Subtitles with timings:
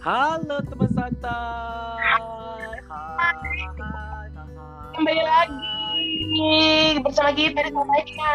[0.00, 1.28] Halo teman santai.
[2.08, 3.28] Hai, hai,
[3.76, 4.26] hai.
[4.96, 8.32] Kembali lagi bersama kita di Sampainya.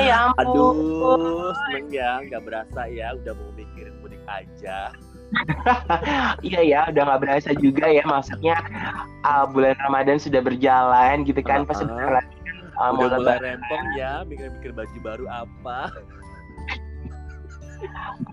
[0.00, 0.40] Ya ampun.
[0.40, 4.88] Aduh, seneng ya, nggak berasa ya, udah mau mikirin mudik aja.
[6.48, 8.00] Iya ya, udah nggak berasa juga ya.
[8.08, 8.56] Maksudnya
[9.20, 11.68] uh, bulan Ramadan sudah berjalan gitu kan.
[11.68, 11.92] Pas Uh-uh.
[11.92, 13.60] sebentar lagi kan, uh, mau lebaran.
[13.60, 15.92] rempong ya, mikir-mikir baju baru apa.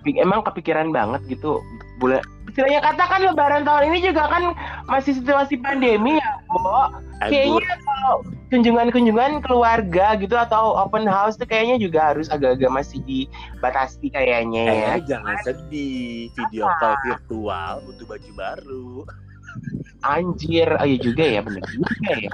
[0.08, 1.60] Emang kepikiran banget gitu
[2.00, 2.24] bulan.
[2.54, 4.54] Istilahnya katakan Lebaran tahun ini juga kan
[4.86, 6.86] masih situasi pandemi ya, Bo.
[7.26, 7.66] Embur.
[7.66, 8.16] Kayaknya kalau
[8.54, 14.90] kunjungan-kunjungan keluarga gitu atau open house tuh kayaknya juga harus agak-agak masih dibatasi kayaknya ya.
[15.02, 16.30] Eh, jangan sedih.
[16.38, 18.92] Video call virtual butuh baju baru.
[20.06, 22.34] Anjir, oh iya juga ya, bener juga ya.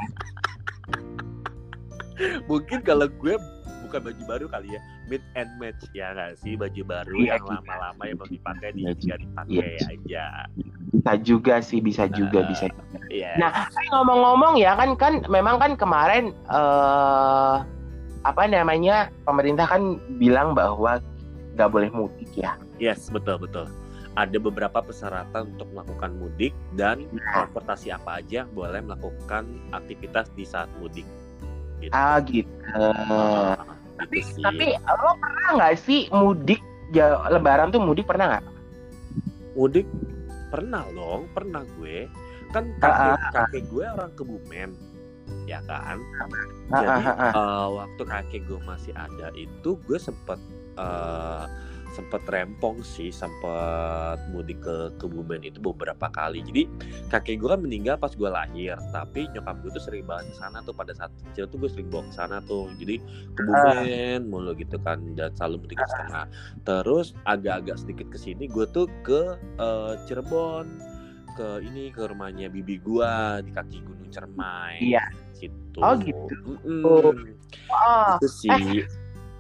[2.52, 3.40] Mungkin kalau gue
[3.88, 7.44] bukan baju baru kali ya, mid and match ya nggak sih baju baru Iya, yang
[7.44, 7.54] iya.
[7.58, 9.88] lama-lama yang belum dipakai di Iya, tinggal dipakai iya.
[9.90, 10.26] aja.
[10.90, 12.48] Bisa juga sih, bisa juga, Nah.
[12.48, 12.66] bisa.
[13.10, 13.32] Iya.
[13.38, 17.56] Nah, Tapi ngomong-ngomong ya kan kan memang kan kemarin eh
[18.22, 21.02] apa namanya pemerintah kan bilang bahwa
[21.56, 22.54] nggak boleh mudik ya.
[22.78, 23.66] Yes, betul betul.
[24.14, 27.48] Ada beberapa persyaratan untuk melakukan mudik dan Nah.
[27.48, 31.08] transportasi apa aja yang boleh melakukan aktivitas di saat mudik.
[31.80, 31.96] Gitu.
[31.96, 32.52] Ah gitu.
[32.76, 33.56] Ah,
[34.00, 34.44] tapi gitu sih.
[34.44, 36.62] tapi lo pernah nggak sih mudik
[36.96, 38.46] ya, Lebaran tuh mudik pernah nggak?
[39.60, 39.88] mudik
[40.50, 42.10] pernah dong, pernah gue.
[42.50, 44.70] Kan Ah, kakek, kakek gue orang Kebumen,
[45.46, 46.02] ya kan.
[46.74, 47.32] Ah, Jadi ah, ah, ah.
[47.38, 50.42] eh, waktu kakek gue masih ada itu gue sempet
[50.78, 51.46] eh,
[52.00, 56.40] sempet rempong sih, sempet mudik ke Kebumen itu beberapa kali.
[56.48, 56.64] Jadi
[57.12, 60.64] kakek gue kan meninggal pas gue lahir, tapi nyokap gue tuh sering banget ke sana
[60.64, 62.72] tuh pada saat kecil tuh gue sering bawa ke sana tuh.
[62.80, 63.04] Jadi
[63.36, 66.24] Kebumen mulu gitu kan dan selalu mudik ke sana.
[66.64, 70.90] Terus agak-agak sedikit ke sini gue tuh ke eh, Cirebon
[71.40, 74.84] ke ini ke rumahnya bibi gua di kaki Gunung Cermai.
[74.84, 75.08] Iya.
[75.32, 75.80] Situ.
[75.80, 76.60] Oh, gitu.
[76.68, 77.40] Mm-mm.
[77.72, 78.84] Oh, Itu sih.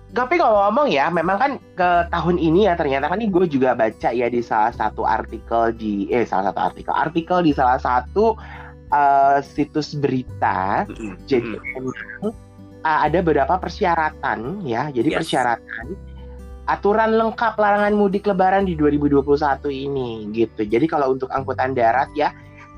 [0.09, 4.09] Tapi ngomong-ngomong ya, memang kan ke tahun ini ya ternyata kan ini gue juga baca
[4.09, 8.33] ya di salah satu artikel di eh salah satu artikel artikel di salah satu
[8.89, 10.89] eh, situs berita.
[10.89, 11.13] Mm-mm.
[11.29, 12.33] Jadi memang
[12.81, 14.89] uh, ada beberapa persyaratan ya.
[14.89, 15.25] Jadi Yes.
[15.25, 15.93] persyaratan
[16.69, 19.25] aturan lengkap larangan mudik lebaran di 2021
[19.69, 20.65] ini gitu.
[20.65, 22.29] Jadi kalau untuk angkutan darat ya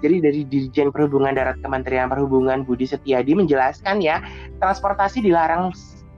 [0.02, 4.20] jadi dari Dirjen Perhubungan Darat Kementerian Perhubungan Budi Setiadi menjelaskan ya,
[4.58, 5.70] transportasi dilarang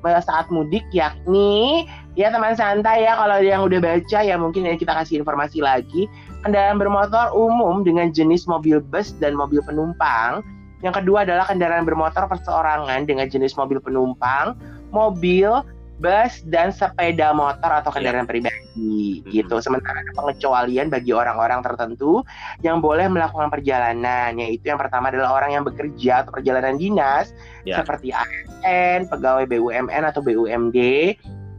[0.03, 1.87] saat mudik yakni
[2.19, 6.11] ya teman santai ya kalau yang udah baca ya mungkin ya kita kasih informasi lagi.
[6.43, 10.43] Kendaraan bermotor umum dengan jenis mobil bus dan mobil penumpang.
[10.83, 14.59] Yang kedua adalah kendaraan bermotor perseorangan dengan jenis mobil penumpang,
[14.91, 15.63] mobil,
[16.01, 19.61] bus, dan sepeda motor atau kendaraan pribadi gitu.
[19.61, 22.25] Sementara ada pengecualian bagi orang-orang tertentu
[22.65, 27.79] yang boleh melakukan perjalanan, yaitu yang pertama adalah orang yang bekerja atau perjalanan dinas Ya.
[27.79, 30.77] seperti ASN, pegawai BUMN atau BUMD,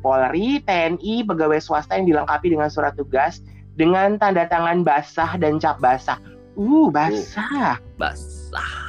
[0.04, 3.40] Polri, TNI, pegawai swasta yang dilengkapi dengan surat tugas
[3.80, 6.20] dengan tanda tangan basah dan cap basah.
[6.60, 7.80] Uh, basah.
[7.96, 8.83] Basah.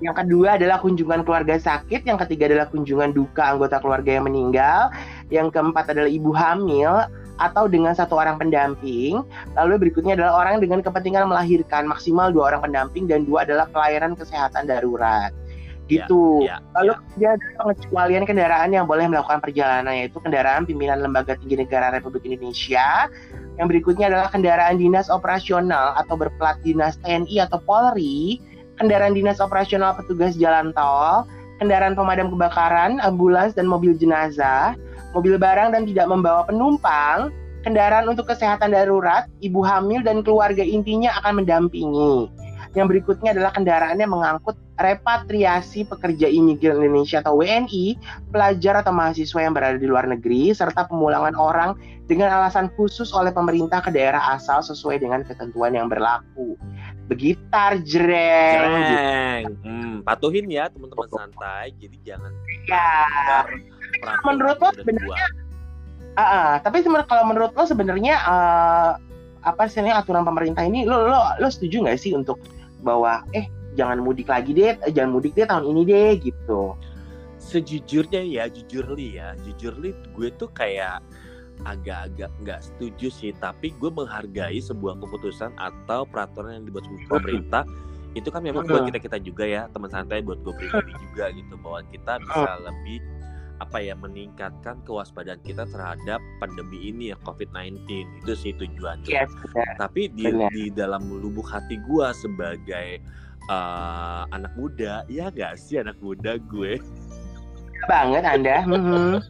[0.00, 4.88] Yang kedua adalah kunjungan keluarga sakit, yang ketiga adalah kunjungan duka anggota keluarga yang meninggal,
[5.28, 7.04] yang keempat adalah ibu hamil
[7.40, 9.20] atau dengan satu orang pendamping.
[9.56, 14.16] Lalu berikutnya adalah orang dengan kepentingan melahirkan maksimal dua orang pendamping dan dua adalah pelayanan
[14.16, 15.32] kesehatan darurat.
[15.90, 16.46] Gitu.
[16.46, 17.34] Ya, Lalu ya.
[17.34, 23.10] ada pengecualian kendaraan yang boleh melakukan perjalanan yaitu kendaraan pimpinan Lembaga Tinggi Negara Republik Indonesia.
[23.58, 28.38] Yang berikutnya adalah kendaraan dinas operasional atau berplat dinas TNI atau Polri,
[28.80, 31.28] kendaraan dinas operasional petugas jalan tol,
[31.60, 34.72] kendaraan pemadam kebakaran, ambulans dan mobil jenazah,
[35.12, 37.28] mobil barang dan tidak membawa penumpang,
[37.60, 42.32] kendaraan untuk kesehatan darurat, ibu hamil dan keluarga intinya akan mendampingi.
[42.70, 47.98] Yang berikutnya adalah kendaraan yang mengangkut repatriasi pekerja imigran Indonesia atau WNI,
[48.30, 51.74] pelajar atau mahasiswa yang berada di luar negeri, serta pemulangan orang
[52.06, 56.54] dengan alasan khusus oleh pemerintah ke daerah asal sesuai dengan ketentuan yang berlaku.
[57.10, 58.70] Begitar jreng.
[58.70, 58.94] gitu.
[58.94, 59.44] Jreng.
[59.66, 61.74] Hmm, patuhin ya teman-teman santai.
[61.74, 62.30] Jadi jangan
[62.70, 63.42] Ya.
[64.22, 65.26] menurut lo sebenarnya.
[66.14, 66.50] Ah, ah.
[66.62, 68.90] tapi sebenarnya kalau menurut lo sebenarnya eh,
[69.40, 72.36] apa sih ini aturan pemerintah ini lo lo lo setuju nggak sih untuk
[72.84, 73.48] bahwa eh
[73.78, 76.74] jangan mudik lagi deh, eh, jangan mudik deh tahun ini deh gitu.
[77.40, 81.00] Sejujurnya ya, jujur li ya, jujur li gue tuh kayak
[81.64, 87.64] agak-agak nggak setuju sih, tapi gue menghargai sebuah keputusan atau peraturan yang dibuat pemerintah
[88.18, 91.54] itu kan memang buat kita kita juga ya teman santai buat gue pribadi juga gitu
[91.62, 92.98] bahwa kita bisa lebih
[93.60, 97.84] apa ya meningkatkan kewaspadaan kita terhadap pandemi ini ya COVID-19
[98.24, 99.04] itu sih tujuannya.
[99.04, 99.76] Yes, benar.
[99.76, 100.48] Tapi di Benar.
[100.48, 103.04] di dalam lubuk hati gua sebagai
[103.52, 106.80] eh, anak muda, ya gak sih anak muda gue.
[107.88, 108.56] Banget Anda.
[108.70, 109.22] Mhm.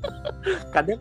[0.72, 1.00] Kadang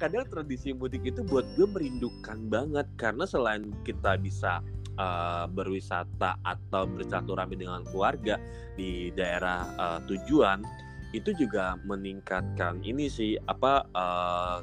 [0.00, 4.64] kadang tradisi mudik itu buat gue merindukan banget karena selain kita bisa
[4.96, 8.40] eh, berwisata atau bersilaturahmi dengan keluarga
[8.78, 10.64] di daerah eh, tujuan
[11.16, 14.58] itu juga meningkatkan ini sih apa eh,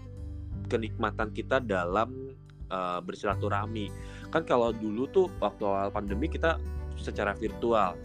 [0.70, 2.34] kenikmatan kita dalam
[2.70, 3.90] eh, bersilaturahmi
[4.34, 6.58] kan kalau dulu tuh waktu awal pandemi kita
[6.98, 7.96] secara virtual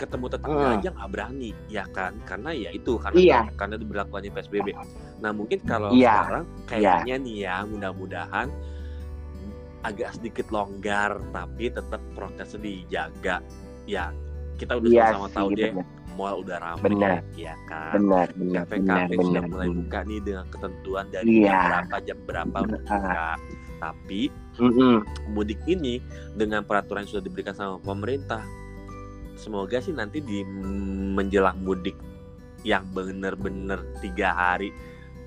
[0.00, 0.76] ketemu tetangga Hmm.
[0.76, 3.40] aja nggak berani ya kan karena ya itu karena Iya.
[3.54, 4.68] karena diberlakukannya psbb
[5.18, 6.14] nah mungkin kalau Iya.
[6.16, 8.48] sekarang kayaknya nih ya mudah-mudahan
[9.80, 13.36] agak sedikit longgar tapi tetap prokesnya dijaga
[13.84, 14.12] ya
[14.56, 15.86] kita udah Iya sama-sama tahu deh benar.
[16.10, 17.18] mall udah ramai Benar.
[17.32, 21.48] ya kan Benar, benar, benar, kafe-kafe sudah mulai buka nih dengan ketentuan dari Iya.
[21.48, 23.28] jam berapa jam berapa udah buka
[23.80, 24.22] tapi
[24.60, 24.96] Mhm.
[25.32, 26.04] mudik ini
[26.34, 28.44] dengan peraturan yang sudah diberikan sama pemerintah
[29.40, 30.44] semoga sih nanti di
[31.16, 31.96] menjelang mudik
[32.60, 34.68] yang bener-bener tiga hari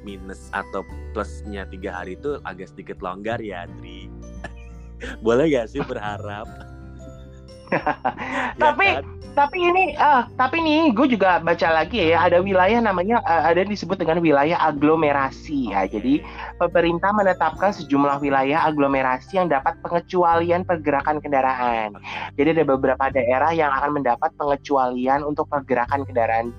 [0.06, 0.86] minus atau
[1.18, 4.06] plusnya tiga hari itu agak sedikit longgar ya Adri
[5.26, 6.46] boleh gak sih berharap
[8.60, 9.24] Ya Tapi- kan?
[9.34, 13.66] Tapi ini, ah, tapi nih, gue juga baca lagi ya, ada wilayah namanya, eh, ada
[13.66, 15.90] yang disebut dengan wilayah aglomerasi ya.
[15.90, 16.22] Jadi
[16.62, 21.98] pemerintah menetapkan sejumlah wilayah aglomerasi yang dapat pengecualian pergerakan kendaraan.
[22.38, 26.54] Jadi ada beberapa daerah yang akan mendapat pengecualian untuk pergerakan kendaraan.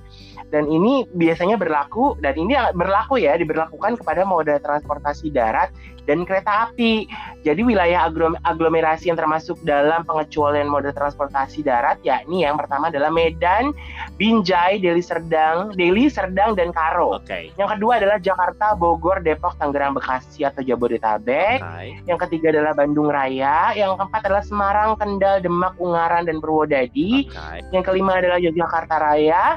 [0.53, 5.73] Dan ini biasanya berlaku, dan ini berlaku ya, diberlakukan kepada moda transportasi darat
[6.05, 7.09] dan kereta api.
[7.45, 13.09] Jadi wilayah aglo- aglomerasi yang termasuk dalam pengecualian moda transportasi darat yakni yang pertama adalah
[13.09, 13.73] Medan,
[14.21, 17.21] Binjai, Deli Serdang, Deli Serdang dan Karo.
[17.21, 21.61] oke Yang kedua adalah Jakarta, Bogor, Depok, Tangerang, Bekasi atau Jabodetabek.
[21.61, 23.73] oke Yang ketiga adalah Bandung Raya.
[23.73, 27.29] Yang keempat adalah Semarang, Kendal, Demak, Ungaran, dan Purwodadi.
[27.33, 29.57] oke Yang kelima adalah Yogyakarta Raya.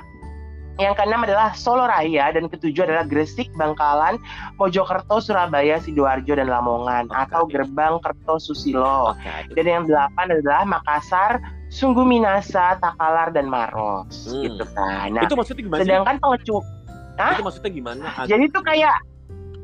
[0.78, 4.22] Yang keenam adalah Solo Raya dan ketujuh adalah Gresik, Bangkalan,
[4.56, 7.18] Mojokerto, Surabaya, Sidoarjo dan Lamongan Oke.
[7.18, 9.12] atau Gerbang Kertosusilo.
[9.12, 14.46] oke Dan yang delapan adalah Makassar, Sungguh Minasa, Takalar dan Maros Hmm.
[14.46, 15.12] gitu kan.
[15.12, 16.58] Nah, itu maksudnya gimana sedangkan pengecu
[17.18, 17.34] Hah?
[17.34, 18.96] itu maksudnya gimana jadi itu kayak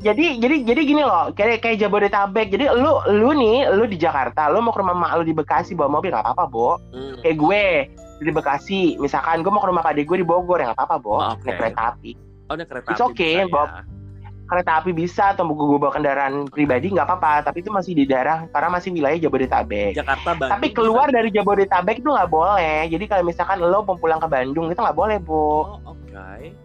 [0.02, 4.52] jadi jadi jadi gini loh kayak kayak Jabodetabek jadi lu lu nih lu di Jakarta
[4.52, 7.22] lu mau ke rumah mak lu di Bekasi bawa mobil nggak apa-apa bo Hmm.
[7.22, 7.64] kayak gue
[8.24, 11.12] di Bekasi misalkan gue mau ke rumah adik gue di Bogor ya nggak apa-apa bo
[11.14, 11.44] Oh, oke.
[11.44, 12.12] naik kereta api
[12.44, 13.68] Oh, naik kereta It's api okay, bisa Bob.
[13.68, 13.82] ya.
[14.44, 18.04] kereta api bisa atau gue, gue bawa kendaraan pribadi nggak apa-apa tapi itu masih di
[18.04, 20.78] daerah karena masih wilayah Jabodetabek Jakarta Bandung tapi bisa.
[20.78, 24.78] keluar dari Jabodetabek itu nggak boleh jadi kalau misalkan lo mau pulang ke Bandung itu
[24.78, 26.63] nggak boleh bu oh oke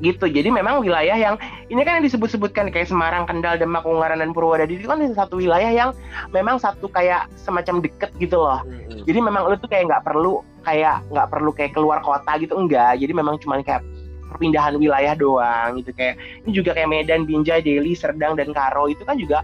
[0.00, 0.26] gitu.
[0.26, 1.34] Jadi memang wilayah yang
[1.68, 5.70] ini kan yang disebut-sebutkan kayak Semarang, Kendal, Demak, Ungaran dan Purwodadi itu kan satu wilayah
[5.70, 5.90] yang
[6.30, 8.62] memang satu kayak semacam deket gitu loh.
[8.66, 9.04] Mm-mm.
[9.04, 12.98] jadi memang lu tuh kayak nggak perlu kayak nggak perlu kayak keluar kota gitu enggak.
[13.00, 13.82] Jadi memang cuma kayak
[14.28, 15.90] perpindahan wilayah doang gitu.
[15.96, 19.40] Kayak ini juga kayak Medan, Binjai, Deli, Serdang dan Karo itu kan juga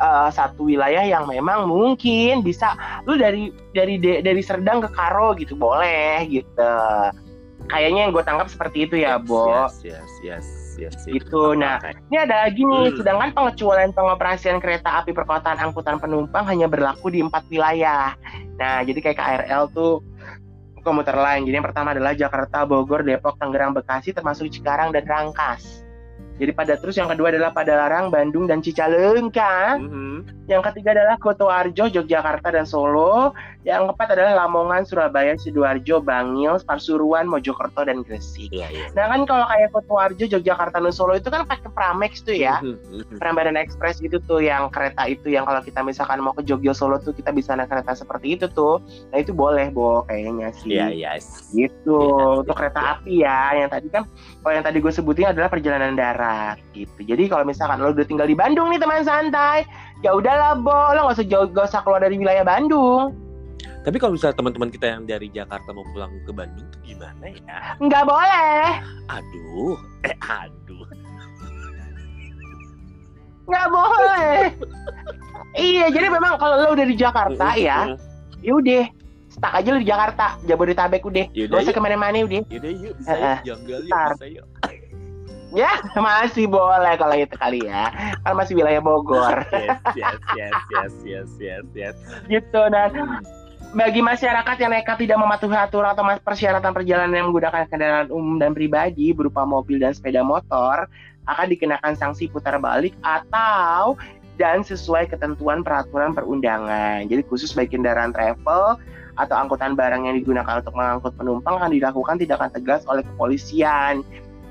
[0.00, 5.36] eh, satu wilayah yang memang mungkin bisa lu dari dari de- dari Serdang ke Karo
[5.36, 6.72] gitu boleh gitu
[7.72, 10.46] kayaknya yang gue tangkap seperti itu ya Bo yes yes yes
[10.80, 11.04] yes, yes.
[11.04, 11.76] Gitu, nah.
[12.08, 12.96] Ini ada lagi nih, Hmm.
[12.96, 18.16] sedangkan pengecualian pengoperasian kereta api perkotaan angkutan penumpang hanya berlaku di empat wilayah.
[18.56, 20.00] Nah, jadi kayak KRL tuh
[20.80, 21.44] komuter lain.
[21.44, 25.84] Jadi yang pertama adalah Jakarta, Bogor, Depok, Tangerang, Bekasi, termasuk Cikarang dan Rangkas.
[26.40, 29.78] Jadi pada terus yang kedua adalah Padalarang, Bandung, dan Cicalengka.
[29.78, 30.48] Mhm.
[30.50, 33.36] Yang ketiga adalah Kotoarjo, Yogyakarta, dan Solo.
[33.62, 38.50] Yang keempat adalah Lamongan, Surabaya, Sidoarjo, Bangil, Pasuruan, Mojokerto, dan Gresik.
[38.50, 38.86] Iya iya.
[38.98, 42.58] Nah kan kalau kayak Kotoarjo, Yogyakarta, dan Solo itu kan pakai Pramex tuh ya.
[42.58, 42.74] Mhm,
[43.06, 43.16] mhm.
[43.22, 46.98] Prambanan Express itu tuh yang kereta itu yang kalau kita misalkan mau ke Jogja Solo
[46.98, 48.82] tuh kita bisa naik kereta seperti itu tuh.
[49.14, 50.74] Nah itu boleh Bo kayaknya sih.
[50.74, 51.54] Iya yes.
[51.54, 51.94] Gitu.
[51.94, 52.60] Iya, Untuk iya.
[52.66, 53.40] kereta api ya.
[53.62, 54.02] Yang tadi kan
[54.42, 56.98] kalau yang tadi gue sebutin adalah perjalanan darat gitu.
[57.06, 59.62] Jadi kalau misalkan lo udah tinggal di Bandung nih teman santai,
[60.02, 63.21] ya udahlah Bo, lo nggak usah jauh, nggak usah keluar dari wilayah Bandung.
[63.82, 67.74] Tapi kalau misalnya teman-teman kita yang dari Jakarta mau pulang ke Bandung tuh gimana ya?
[67.82, 68.62] Nggak boleh.
[69.10, 69.74] Aduh,
[70.06, 70.86] eh aduh.
[73.42, 74.38] Nggak boleh.
[75.58, 77.96] iya, jadi memang kalau lo udah di Jakarta ya, Mhm.
[78.40, 78.82] ya udah
[79.28, 82.92] stuck aja lu di Jakarta Jabodetabek udah Yaudah, gak usah ke mana-mana udah Yaudah yuk
[82.96, 84.46] bisa Eh, yuk, janggal yuk, bisa yuk.
[85.52, 90.92] ya masih boleh kalau itu kali ya kan masih wilayah Bogor Yes yes yes yes
[91.04, 91.96] yes yes yes.
[92.30, 93.20] gitu dan Hmm.
[93.72, 98.52] Bagi masyarakat yang nekat tidak mematuhi aturan atau persyaratan perjalanan yang menggunakan kendaraan umum dan
[98.52, 100.84] pribadi berupa mobil dan sepeda motor
[101.24, 103.96] akan dikenakan sanksi putar balik atau
[104.36, 107.08] dan sesuai ketentuan peraturan perundangan.
[107.08, 108.76] Jadi khusus bagi kendaraan travel
[109.16, 114.04] atau angkutan barang yang digunakan untuk mengangkut penumpang akan dilakukan tindakan tegas oleh kepolisian,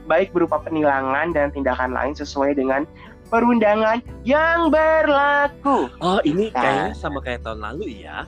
[0.05, 2.85] baik berupa penilangan dan tindakan lain sesuai dengan
[3.29, 5.89] perundangan yang berlaku.
[6.01, 6.61] Oh, ini nah.
[6.61, 8.25] kayaknya sama kayak tahun lalu ya?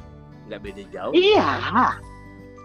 [0.50, 1.50] Nggak beda jauh iya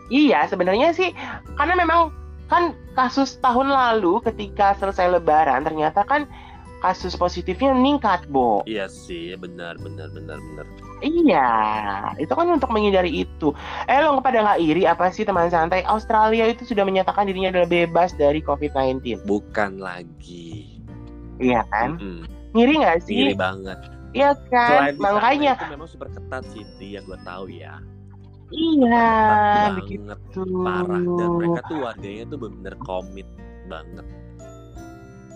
[0.08, 1.12] iya sebenarnya sih
[1.56, 2.14] karena memang
[2.48, 6.24] kan kasus tahun lalu ketika selesai lebaran ternyata kan
[6.78, 8.62] kasus positifnya meningkat, Bo.
[8.64, 10.66] Iya sih, benar, benar, benar, benar.
[10.98, 11.50] Iya,
[12.18, 13.54] itu kan untuk menghindari itu.
[13.86, 15.86] Eh, lo pada nggak iri apa sih teman santai?
[15.86, 19.26] Australia itu sudah menyatakan dirinya adalah bebas dari COVID-19.
[19.26, 20.82] Bukan lagi.
[21.38, 21.98] Iya kan?
[21.98, 22.22] Mm -hmm.
[22.54, 23.14] Ngiri nggak sih?
[23.14, 23.78] Ngiri banget.
[24.16, 27.76] Iya kan, Selain makanya itu memang super ketat sih yang gue tahu ya.
[28.48, 29.04] Iya,
[29.76, 33.28] banget, parah dan mereka tuh warganya tuh bener-bener komit
[33.68, 34.06] banget.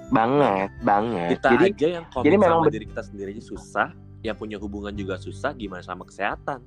[0.09, 1.37] Banget, banget.
[1.37, 3.89] Kita jadi, aja yang komit jadi memang sama diri kita sendiri aja susah,
[4.25, 6.65] yang punya hubungan juga susah, gimana sama kesehatan?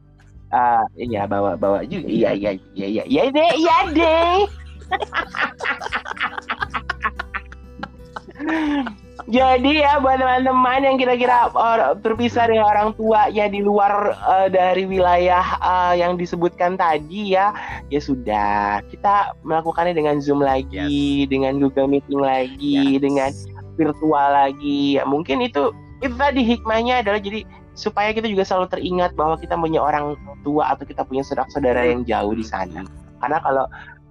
[0.53, 4.45] Uh, iya bawa bawa juga iya iya iya iya iya deh iya deh
[9.31, 11.47] Jadi ya buat teman-teman yang kira-kira
[12.03, 17.55] terpisah dengan orang tua ya di luar uh, dari wilayah uh, yang disebutkan tadi ya,
[17.87, 21.31] ya sudah kita melakukannya dengan Zoom lagi, yes.
[21.31, 22.99] dengan Google Meeting lagi, yes.
[22.99, 23.31] dengan
[23.79, 24.99] virtual lagi.
[24.99, 25.71] Ya, mungkin itu
[26.03, 30.75] itu tadi hikmahnya adalah jadi supaya kita juga selalu teringat bahwa kita punya orang tua
[30.75, 32.83] atau kita punya saudara-saudara yang jauh di sana.
[33.23, 33.65] Karena kalau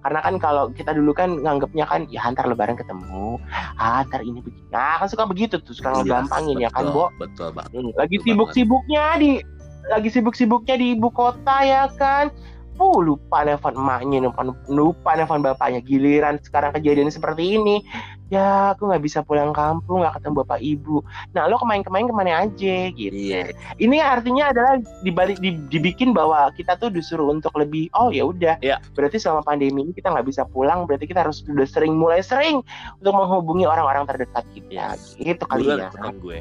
[0.05, 3.41] karena kan kalau kita dulu kan nganggapnya kan ya antar lebaran ketemu.
[3.81, 4.69] Ah antar ini begini.
[4.69, 7.09] Nah kan suka begitu tuh suka yes, gampangin ya kan Bo?
[7.17, 7.89] betul banget.
[7.97, 9.41] Lagi sibuk-sibuknya di
[9.89, 12.29] lagi sibuk-sibuknya di ibu kota ya kan
[12.75, 15.79] Oh, lupa nelfon emaknya, lupa, lupa nelfon bapaknya.
[15.79, 17.79] Giliran sekarang kejadian seperti ini,
[18.27, 20.99] ya aku nggak bisa pulang kampung, nggak ketemu bapak ibu.
[21.31, 23.15] Nah, lo kemain-kemain ke mana aja gitu.
[23.15, 23.55] Iya.
[23.79, 28.59] Ini artinya adalah dibalik di, dibikin bahwa kita tuh disuruh untuk lebih, oh ya udah.
[28.59, 28.83] Iya.
[28.91, 32.59] Berarti selama pandemi ini kita nggak bisa pulang, berarti kita harus udah sering mulai sering
[32.99, 34.99] untuk menghubungi orang-orang terdekat kita.
[35.15, 35.87] Gitu kali ya.
[35.95, 36.39] Telepon gue.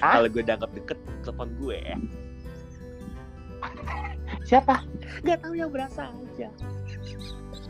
[0.00, 1.96] Kalau gue dianggap deket, telepon gue ya.
[4.48, 4.82] Siapa?
[5.22, 6.48] Gak tahu yang berasa aja.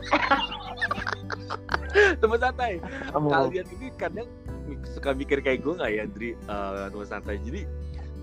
[2.21, 2.81] teman santai.
[3.13, 3.29] Oh.
[3.29, 4.27] Kalian ini kadang
[4.95, 6.31] suka mikir kayak gue nggak ya, Dri?
[6.49, 7.37] Uh, teman santai.
[7.43, 7.67] Jadi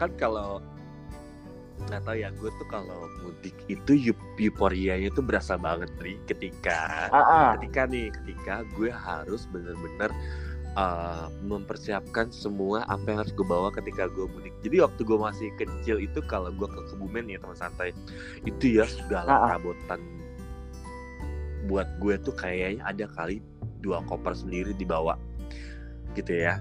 [0.01, 0.65] kan kalau
[1.89, 7.17] nggak tahu ya gue tuh kalau mudik itu euforianya tuh berasa banget Dri ketika uh
[7.17, 7.49] -uh.
[7.57, 10.13] ketika nih ketika gue harus bener-bener
[10.75, 14.55] uh, mempersiapkan semua apa yang harus gue bawa ketika gue mudik.
[14.61, 17.97] Jadi waktu gue masih kecil itu kalau gue ke Kebumen ya teman santai
[18.45, 20.01] itu ya sudah lah perabotan.
[21.67, 23.39] Buat gue tuh kayaknya ada kali
[23.81, 25.17] dua koper sendiri dibawa
[26.15, 26.59] gitu ya.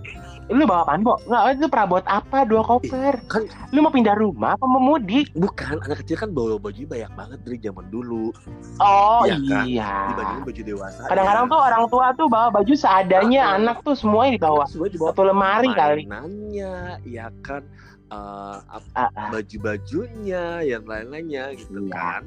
[0.50, 1.22] Lu bawa apaan, Bo?
[1.29, 3.13] Nggak, itu perabot apa dua koper?
[3.22, 5.29] Eh, kan lu mau pindah rumah apa mau mudik?
[5.38, 8.34] Bukan, anak kecil kan bawa baju banyak banget dari zaman dulu.
[8.82, 9.86] Oh ya, iya.
[9.86, 10.10] Kan?
[10.13, 11.01] Dibandingin baju dewasa.
[11.06, 11.51] Kadang-kadang ya.
[11.53, 14.65] tuh orang tua tuh bawa baju seadanya, ah, anak tuh semuanya dibawa.
[14.65, 16.03] Semua dibawa satu lemari kali.
[16.10, 17.62] Mainannya, ya kan.
[18.10, 18.58] Uh,
[18.98, 19.29] ah, ah.
[19.29, 21.94] baju-bajunya, yang lain-lainnya gitu iya.
[21.94, 22.24] kan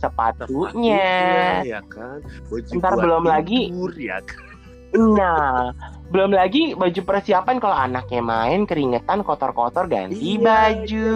[0.00, 3.62] sepatunya, ya kan baju Ntar belum tidur, lagi
[4.00, 4.49] ya kan
[4.90, 5.70] Nah,
[6.10, 11.10] belum lagi baju persiapan kalau anaknya main keringetan kotor-kotor ganti iya, baju.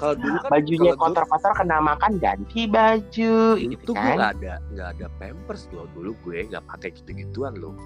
[0.00, 3.60] Kalau dulu kan bajunya kotor-kotor kena makan ganti baju.
[3.60, 4.16] Itu gitu kan?
[4.16, 7.76] nggak ada nggak ada pampers loh dulu gue nggak pakai gitu-gituan loh.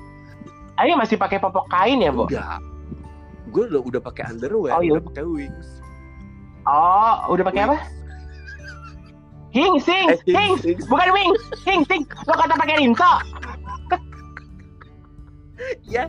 [0.79, 2.31] Ayo masih pakai popok kain ya, Bu?
[2.31, 2.63] Enggak.
[3.51, 4.93] Gue udah udah pakai underwear, oh, iya.
[4.95, 5.69] udah pakai wings.
[6.67, 7.77] Oh, udah pakai apa?
[9.57, 10.53] Hing, sing, eh, hing,
[10.85, 12.05] bukan wings, hing, sing.
[12.29, 13.09] Lo kata pakai rinso
[15.95, 16.05] ya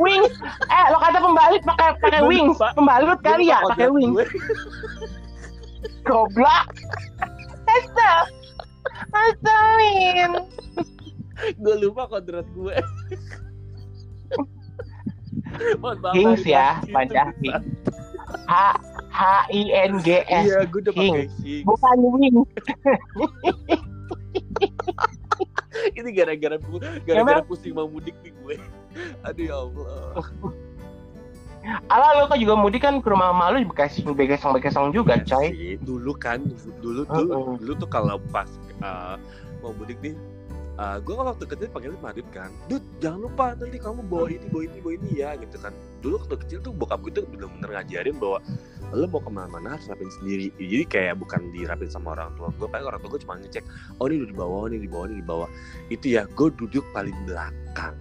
[0.00, 0.34] wings.
[0.70, 2.58] Eh lo kata pembalut pakai pakai wings.
[2.74, 4.28] Pembalut kali ya pakai wings.
[6.08, 6.66] goblok.
[7.64, 8.28] Tesla
[9.14, 10.32] Asalin
[11.58, 12.76] gue lupa kodrat gue.
[16.14, 17.30] Hings ya, panjang
[18.50, 18.74] H
[19.14, 20.46] H I N G S.
[20.50, 21.30] Iya, gue udah pakai
[21.62, 22.48] Bukan wings.
[25.98, 26.56] ini gara-gara
[27.04, 28.56] gara-gara pusing mau mudik nih gue.
[29.26, 30.24] Aduh ya Allah.
[31.92, 35.80] Alah lo kan juga mudik kan ke rumah malu bekasi bekesong bekesong juga ya coy.
[35.80, 36.44] dulu kan
[36.84, 37.56] dulu dulu uh -uh.
[37.56, 38.44] dulu tuh kalau pas
[38.84, 39.16] uh,
[39.64, 40.12] mau mudik nih
[40.76, 42.50] uh, gue kan waktu kecil panggilnya Madut kan.
[42.68, 45.72] Dut jangan lupa nanti kamu bawa ini bawa ini bawa ini ya gitu kan.
[46.02, 48.38] Dulu waktu kecil tuh bokap gue tuh bener-bener ngajarin bahwa
[48.94, 52.68] lo mau ke mana-mana harus rapin sendiri jadi kayak bukan dirapin sama orang tua gue
[52.70, 53.64] paling orang tua gue cuma ngecek
[53.98, 55.48] oh ini udah di bawah ini di bawah ini di bawah
[55.90, 57.94] itu ya gue duduk paling belakang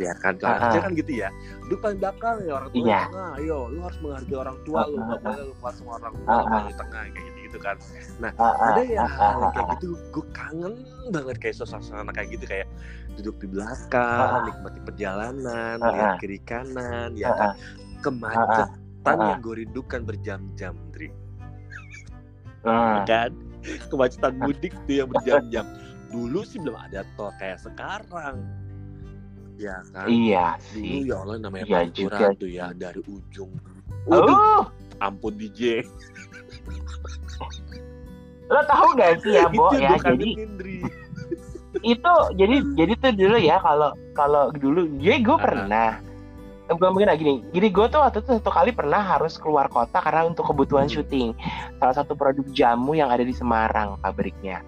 [0.00, 1.28] biarkan uh, kan gitu ya
[1.68, 3.00] duduk paling belakang ya orang tua Iya.
[3.06, 5.90] tengah ayo lu harus menghargai orang tua lu Ah, nggak ah, boleh lu kelas sama
[6.00, 6.62] orang tua Ah, ah.
[6.64, 7.76] di tengah kayak gitu gitu kan
[8.18, 9.72] nah Ah, ah, ada ya ah, ah, kayak ah.
[9.76, 10.74] gitu gue kangen
[11.12, 12.66] banget kayak suasana kayak gitu kayak
[13.20, 14.42] duduk di Ah, belakang ah.
[14.48, 16.16] nikmati perjalanan Ah, lihat ah.
[16.18, 17.54] kiri kanan ya Ah, kan ah.
[19.02, 21.08] Kemacetan Ah, yang gue rindukan berjam-jam Dri
[22.62, 23.02] Ah.
[23.02, 23.34] kan
[23.90, 25.66] kemacetan mudik tuh yang berjam-jam
[26.08, 28.38] dulu sih belum ada tol kayak sekarang
[29.56, 31.02] ya kan Iya dulu sih.
[31.02, 32.26] ya Allah namanya Iya pantura juga.
[32.38, 33.50] tuh ya dari ujung
[34.02, 34.62] Waduh, Oh,
[35.00, 35.82] ampun DJ
[38.46, 39.90] lo tahu gak sih ya, Bo itu ya?
[39.96, 40.28] gue Jadi
[41.82, 45.40] itu jadi jadi tuh dulu ya kalau kalau dulu jadi gue Ah.
[45.40, 45.90] pernah
[46.72, 47.34] eh, bukan mungkin gini.
[47.52, 50.94] Jadi gue tuh waktu itu satu kali pernah harus keluar kota karena untuk kebutuhan Hmm.
[50.96, 51.28] syuting.
[51.76, 54.64] Salah satu produk jamu yang ada di Semarang pabriknya.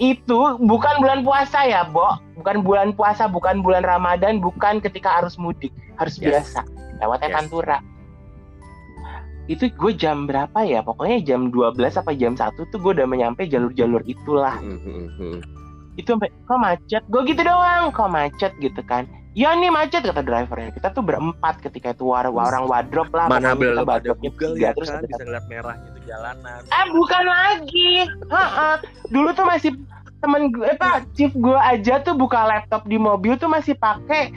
[0.00, 2.18] Itu bukan bulan puasa ya Bo.
[2.34, 5.70] Bukan bulan puasa bukan bulan Ramadan bukan ketika harus mudik.
[5.94, 6.50] Harus Yes.
[6.50, 6.66] biasa
[6.98, 7.36] lewatnya Yes.
[7.38, 7.78] Pantura.
[9.46, 10.80] Itu gue jam berapa ya?
[10.80, 14.58] Pokoknya jam 12 apa jam 1 tuh gue udah menyampe jalur-jalur itulah.
[14.58, 15.38] Hmm, hmm.
[15.98, 17.02] itu sampai kok macet?
[17.12, 18.52] Gue gitu doang kok macet?
[18.56, 19.04] gitu kan
[19.40, 23.56] ya nih macet kata drivernya kita tuh berempat ketika itu war orang wadrop lah mana
[23.56, 27.92] belum ada Google ya terus kan ada bisa ngeliat merahnya tuh jalanan eh bukan lagi
[28.28, 28.70] Ha-ha.
[29.08, 29.72] dulu tuh masih
[30.20, 34.28] temen gue eh, pak chief gue aja tuh buka laptop di mobil tuh masih pakai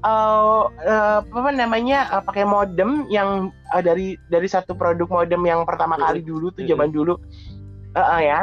[0.00, 5.64] eh eh, apa namanya eh, pakai modem yang eh, dari dari satu produk modem yang
[5.64, 6.02] pertama Mhm.
[6.02, 6.70] kali dulu tuh Mhm.
[6.70, 7.14] zaman dulu
[7.90, 8.40] Eh, eh, ya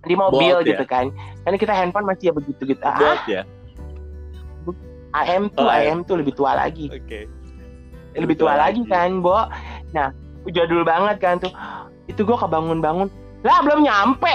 [0.00, 0.72] di mobil Bolt ya?
[0.72, 1.08] gitu kan
[1.42, 3.42] karena kita handphone masih ya begitu gitu ah Bot ya
[5.14, 6.90] AM tuh Oh, AM tuh lebih tua lagi.
[6.90, 7.30] Oke.
[8.18, 9.46] Lebih tua lagi kan Bo.
[9.94, 10.10] Nah
[10.50, 11.54] jadul banget kan tuh.
[12.10, 13.08] Itu gue kebangun-bangun.
[13.46, 14.34] Lah belum nyampe.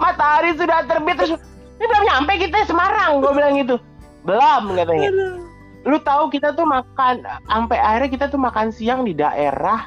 [0.00, 1.32] Matahari sudah terbit terus
[1.80, 3.76] ini belum nyampe kita Semarang gue bilang gitu.
[4.24, 5.10] Belum katanya.
[5.84, 9.84] Lu tahu kita tuh makan sampai akhirnya kita tuh makan siang di daerah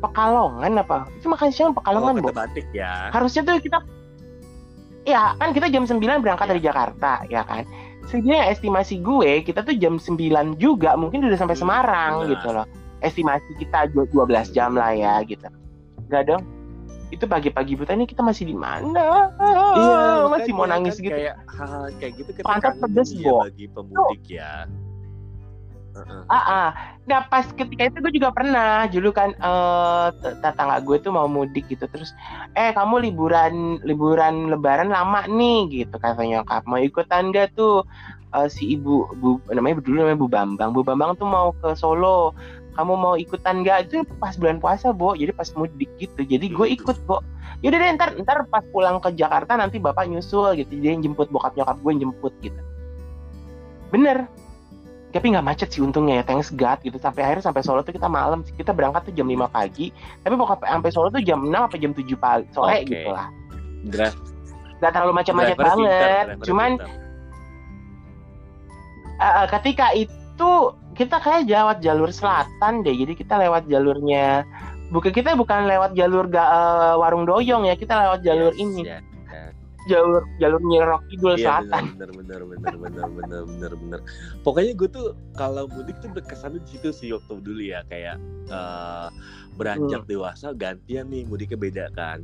[0.00, 1.04] Pekalongan apa?
[1.20, 2.32] Itu makan siang oh, Pekalongan Bo.
[2.32, 3.12] Kata batik ya.
[3.12, 3.84] Harusnya tuh kita
[5.02, 7.64] ya kan kita jam 9 berangkat dari Jakarta ya kan?
[8.06, 10.18] Sebenarnya estimasi gue kita tuh jam 9
[10.56, 12.30] juga mungkin udah sampai Hmm, Semarang benar.
[12.32, 12.66] gitu loh.
[13.00, 15.46] Estimasi kita dua- 12 jam lah ya gitu.
[16.06, 16.42] Enggak dong.
[17.10, 19.34] Itu pagi-pagi buta ini kita masih di mana?
[20.30, 21.14] Masih mau nangis kan gitu.
[21.16, 24.66] kayak hal kayak gitu kita Pantat pedes, ya bagi pemudik ya
[26.30, 26.68] Ah, ah.
[27.10, 29.34] Nah pas ketika itu gue juga pernah dulu kan
[30.22, 32.14] t- tetangga gue tuh mau mudik gitu terus
[32.54, 36.62] eh kamu liburan liburan lebaran lama nih gitu katanya nyokap.
[36.70, 37.82] Mau ikutan gak tuh?
[38.30, 40.70] Eh, si ibu bu namanya dulu namanya Bu Bambang.
[40.70, 42.30] Bu Bambang tuh mau ke Solo.
[42.78, 45.18] Kamu mau ikutan gak itu pas bulan puasa Bo.
[45.18, 46.20] Jadi pas mudik gitu.
[46.22, 47.18] Jadi gue ikut Bo.
[47.66, 50.78] Yaudah deh ntar ntar pas pulang ke Jakarta nanti bapak nyusul gitu.
[50.78, 52.60] Dia yang jemput bokap nyokap gue yang jemput gitu.
[53.90, 54.30] Bener
[55.10, 56.24] tapi nggak macet sih untungnya ya.
[56.24, 56.96] Thanks God gitu.
[56.96, 58.46] Sampai akhirnya sampai Solo tuh kita malam.
[58.46, 58.54] Sih.
[58.54, 59.90] kita berangkat tuh jam 5 pagi.
[60.22, 62.88] Tapi pokoknya sampai Solo tuh jam 6 apa jam 7 pagi sore Oke.
[62.88, 63.26] gitu lah.
[64.80, 66.26] Nggak terlalu macet-macet pintar, banget.
[66.46, 66.88] cuman pintar.
[69.20, 70.50] eh, ketika itu
[70.96, 72.94] kita kayak lewat jalur selatan deh.
[72.94, 74.46] Jadi kita lewat jalurnya
[74.90, 77.74] bukan kita bukan lewat jalur ga, eh, warung doyong ya.
[77.76, 78.82] Kita lewat jalur Yes, ini.
[78.86, 78.98] ya.
[79.90, 84.00] Jalur jalur Nyirok Kidul Iya selatan benar benar benar benar benar benar benar.
[84.40, 89.08] Pokoknya gue tuh kalau mudik tuh berkesan di situ sih waktu dulu ya kayak eh,
[89.58, 90.10] beranjak Hmm.
[90.10, 92.22] dewasa gantian nih mudiknya beda kan.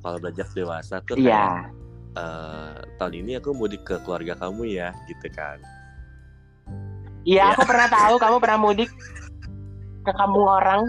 [0.00, 1.44] Kalau beranjak dewasa tuh kayak iya
[2.12, 5.56] eh, tahun ini aku mudik ke keluarga kamu ya gitu kan.
[7.22, 8.88] iya aku pernah tahu kamu pernah mudik
[10.00, 10.88] ke kampung orang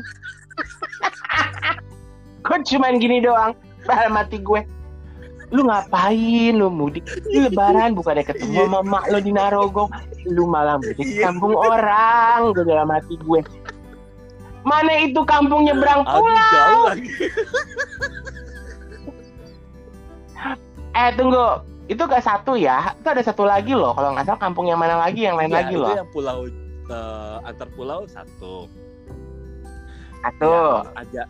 [2.47, 3.51] kok cuman gini doang
[3.83, 4.63] dalam hati gue
[5.51, 6.53] lu ngapain?
[6.55, 8.63] Lu mudik lu lebaran bukannya ketemu Iya.
[8.65, 9.89] sama mak lo di Narogong
[10.25, 11.27] lu malah mudik Iya.
[11.27, 12.55] kampung orang.
[12.55, 13.39] Gue dalam hati gue.
[14.61, 16.93] Mana itu kampung nyebrang pulau?
[20.93, 21.45] eh tunggu.
[21.85, 22.95] Itu gak satu ya?
[22.95, 23.91] Itu ada satu lagi loh.
[23.91, 25.91] Kalau nggak salah kampung yang mana lagi yang lain Iya, lagi itu loh.
[25.91, 26.37] yang pulau
[26.87, 28.71] eh, antar pulau satu.
[30.21, 30.53] satu.
[30.87, 31.23] Yang aja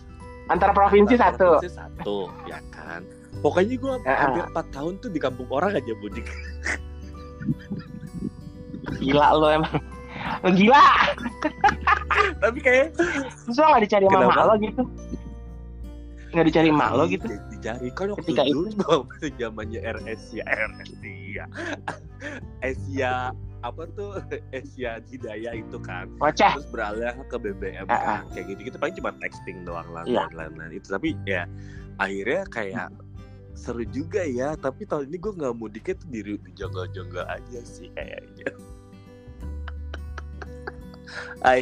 [0.50, 1.50] antar provinsi antar satu.
[1.58, 3.02] provinsi satu ya kan.
[3.40, 4.18] Pokoknya gue Eh, eh.
[4.18, 6.28] hampir 4 tahun tuh di kampung orang aja mudik.
[9.00, 9.76] gila lo emang.
[10.44, 10.84] Lo gila.
[12.38, 12.94] Tapi kayak
[13.48, 14.36] lo nggak dicari sama Kenapa?
[14.36, 14.84] mak lo gitu?
[16.32, 17.26] Nggak dicari mak lo gitu?
[17.26, 17.88] Jadi dicari.
[17.92, 18.60] Kan waktu Ketika itu.
[18.68, 21.44] itu- masih zamannya Air Asia Air Asia
[22.62, 23.14] Asia
[23.62, 24.18] apa tuh?
[24.52, 26.10] Asia Hidayah itu kan.
[26.18, 26.54] Ngoceh.
[26.56, 30.30] terus beralih ke BBM Ah, kan kayak gitu gitu paling cuma texting doang lah Iya.
[30.30, 31.46] dan lain-lain itu tapi ya
[31.98, 32.88] akhirnya kayak
[33.62, 36.20] seru juga ya tapi tahun ini gue nggak mudiknya tuh di,
[36.58, 38.50] jonggol-jonggol aja sih kayaknya
[41.44, 41.60] Ay,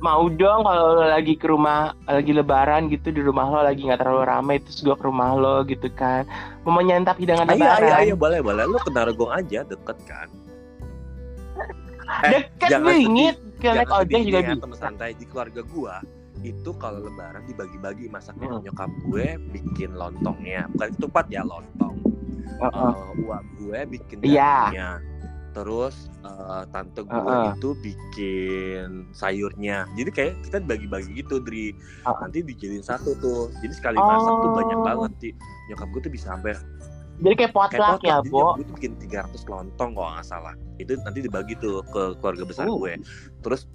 [0.00, 4.00] Mau dong kalau lo lagi ke rumah lagi lebaran gitu di rumah lo lagi nggak
[4.00, 6.24] terlalu ramai terus gua ke rumah lo gitu kan.
[6.64, 7.84] Mau menyantap hidangan ayo, lebaran.
[7.84, 8.64] ayo, ayo, boleh, boleh.
[8.68, 10.28] Lu ke Narogong aja, deket kan.
[12.24, 14.60] Deket jangan bingit ke naik ojek sedih juga ya, bisa.
[14.60, 15.96] teman santai di keluarga gua
[16.44, 18.60] itu kalau lebaran dibagi-bagi masaknya Hmm.
[18.62, 21.96] nyokap gue bikin lontongnya bukan ketupat ya lontong
[22.54, 22.92] Heeh.
[22.92, 25.00] Eh, uak gue bikin dagingnya
[25.50, 27.54] terus eh, tante gue Heeh.
[27.54, 31.72] itu bikin sayurnya jadi kayak kita bagi-bagi gitu Dri
[32.04, 32.16] Heeh.
[32.20, 34.84] nanti dijadiin satu tuh jadi sekali masak tuh banyak Oh.
[34.84, 35.30] banget Di.
[35.66, 36.52] nyokap gue tuh bisa sampai
[37.14, 38.18] Jadi kayak potluck ya.
[38.18, 38.58] Jadi Bo.
[38.58, 42.66] gue tuh bikin 300 lontong kalau nggak salah itu nanti dibagi tuh ke keluarga besar
[42.66, 42.74] Uh.
[42.76, 42.98] gue
[43.40, 43.70] terus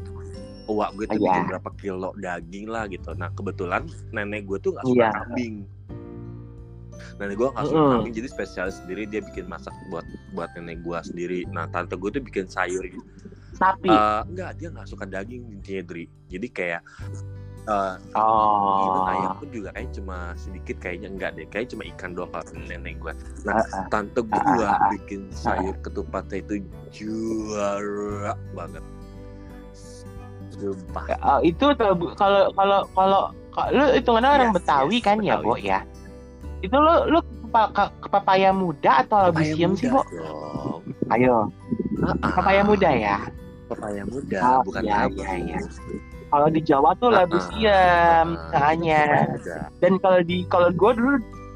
[0.69, 1.25] uak gue tuh Iya.
[1.25, 5.09] bikin berapa kilo daging lah gitu nah kebetulan nenek gue tuh nggak suka Iya.
[5.11, 5.55] kambing
[7.17, 7.93] nenek gue nggak suka Mm-mm.
[7.97, 12.09] kambing jadi spesialis sendiri dia bikin masak buat buat nenek gue sendiri nah tante gue
[12.09, 13.01] tuh bikin sayur gitu
[13.49, 13.91] Sapi.
[13.91, 16.81] Eh, enggak dia nggak suka daging intinya Dri jadi kayak
[17.67, 18.87] eh oh.
[18.87, 22.55] even ayam pun juga kayak cuma sedikit kayaknya enggak deh kayak cuma ikan doang kalau
[22.65, 24.89] nenek gue nah Ah, tante gue ah, ah.
[24.95, 28.81] bikin sayur ketupatnya itu juara banget
[30.59, 33.21] sumpah Oh, itu tuh, kalau kalau kalau
[33.71, 35.45] lu hitungannya orang Yes, Betawi yes, kan ya, Betawi.
[35.45, 35.79] Bo ya.
[36.59, 37.19] Itu lu lu
[37.49, 40.05] ke, papaya muda atau siam sih, Bo?
[40.05, 40.83] dong.
[41.09, 41.49] Ayo,
[41.99, 42.31] Ah, ah.
[42.37, 43.17] papaya muda ya.
[43.65, 45.17] papaya muda Oh, bukan labu.
[45.17, 45.59] iya, iya.
[46.29, 47.47] Kalau di Jawa tuh labu Ah, ah.
[47.49, 49.01] siam, Ah, soalnya.
[49.03, 49.57] papaya muda.
[49.79, 51.15] Dan kalau di kalau gue dulu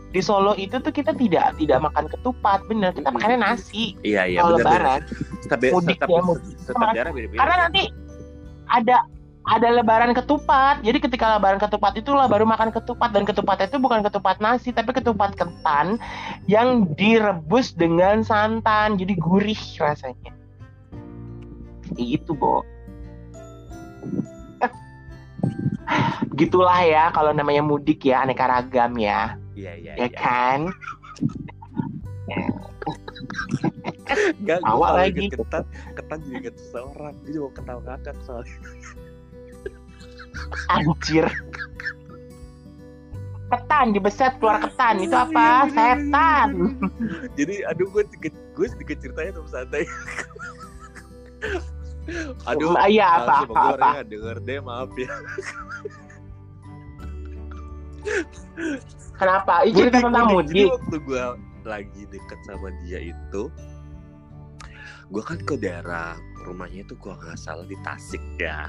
[0.10, 2.94] di Solo itu tuh kita tidak tidak makan ketupat, bener.
[2.94, 3.18] Kita Mm-mm.
[3.18, 5.02] makannya nasi iya iya kalau lebaran.
[5.42, 6.54] setiap Mudik ya, mudik.
[7.34, 7.84] Karena nanti
[8.74, 9.06] ada
[9.44, 10.80] ada lebaran ketupat.
[10.82, 14.96] Jadi ketika lebaran ketupat itulah baru makan ketupat dan ketupat itu bukan ketupat nasi tapi
[14.96, 16.00] ketupat ketan
[16.48, 18.96] yang direbus dengan santan.
[18.96, 20.32] Jadi gurih rasanya.
[22.00, 22.64] Itu, Bo.
[26.40, 30.72] Gitulah ya kalau namanya mudik ya aneka ragam ya, iya iya ya iya kan?
[34.40, 35.26] Enggak, gue lagi.
[35.30, 37.14] ketan, ketan jadi inget seseorang.
[37.24, 38.58] Dia mau ketawa ngakak soalnya.
[40.70, 41.26] Anjir.
[43.48, 45.70] Ketan dibeset keluar ketan itu apa?
[45.70, 46.50] Setan.
[47.38, 49.86] Jadi aduh gue sedikit gue sedikit ceritanya tuh santai.
[52.44, 53.90] aduh, Ah, Iya ah, apa semoga apa apa.
[53.94, 55.12] nggak denger deh maaf ya.
[59.16, 59.54] Kenapa?
[59.64, 60.68] Ini cerita tentang mudik.
[60.68, 61.24] waktu gue
[61.64, 63.48] lagi deket sama dia itu,
[65.14, 68.66] gue kan ke daerah rumahnya itu gue nggak salah di Tasik ya.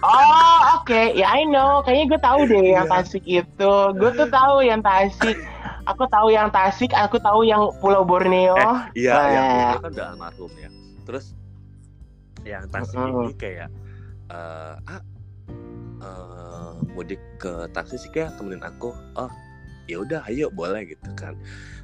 [0.00, 1.84] Oh oke, ya I know.
[1.84, 2.92] Kayaknya gue tahu deh yang Iya.
[3.04, 3.72] Tasik itu.
[4.00, 5.36] Gue tuh tahu yang Tasik.
[5.84, 6.88] Aku tahu yang Tasik.
[6.96, 8.56] Aku tahu yang Pulau Borneo.
[8.96, 9.28] Iya, Wah.
[9.28, 10.70] yang itu kan udah almarhum ya.
[11.04, 11.36] Terus
[12.48, 13.28] yang Tasik Mm-mm.
[13.28, 13.68] ini kayak
[14.32, 15.02] eh ah
[16.00, 18.96] eh, mudik ke Tasik sih kayak temenin aku.
[19.20, 19.28] Oh,
[19.84, 21.36] ya udah ayo boleh gitu kan.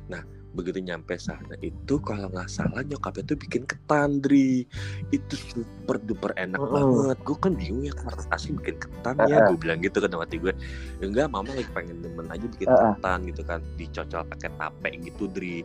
[0.08, 0.24] Nah,
[0.56, 4.64] begitu nyampe sana itu kalau nggak salah nyokapnya tuh bikin ketan Dri
[5.12, 6.72] itu super duper enak Mm-mm.
[6.72, 7.18] banget.
[7.22, 9.46] Gue kan bingung ya kenapa Tasik bikin ketan ya?
[9.52, 10.56] Gue bilang gitu sama hati gue
[11.04, 12.96] enggak mama lagi pengen demen aja bikin Uh-uh.
[12.96, 13.60] ketan gitu kan.
[13.76, 15.60] Dicocol pakai tape gitu Dri.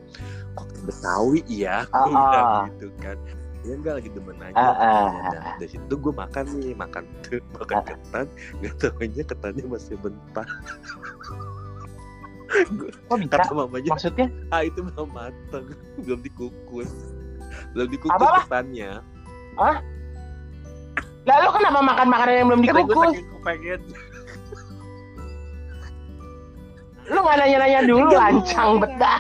[0.59, 1.41] Kok Betawi?
[1.47, 2.11] Ya Uh-uh.
[2.11, 3.17] bilang gitu kan.
[3.61, 4.57] Ya enggak lagi demen aja.
[4.57, 5.07] Uh-uh.
[5.31, 7.03] nah, dari situ gue makan nih makan
[7.55, 7.87] makan Uh-uh.
[7.87, 8.25] ketan.
[8.59, 10.49] Nggak tahunya ketannya masih mentah
[12.51, 13.35] Kok bisa?
[13.37, 14.27] kata mamanya Maksudnya?
[14.49, 15.65] ah itu belum mateng
[16.03, 16.91] belum dikukus
[17.71, 18.99] belum dikukus Apa, ketannya
[21.21, 23.13] Lalu kenapa makan makanan yang belum karena gue dikukus?
[23.13, 23.81] saking kepengen
[27.03, 29.19] Lu nggak nanya-nanya dulu, Enggak, lancang gua- betah.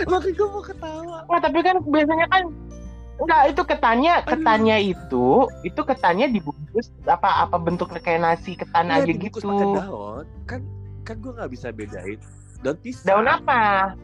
[0.00, 2.42] makanya gue mau ketawa Nggak, tapi kan biasanya kan
[3.18, 5.26] Enggak, itu ketannya, ketannya itu,
[5.62, 9.42] itu ketannya dibungkus apa apa bentuknya kayak nasi ketan Iya, aja gitu.
[9.42, 10.60] pakai daun kan
[11.08, 12.20] kan gue nggak bisa bedain.
[12.60, 13.06] Daun pisang.
[13.08, 13.96] Daun apa?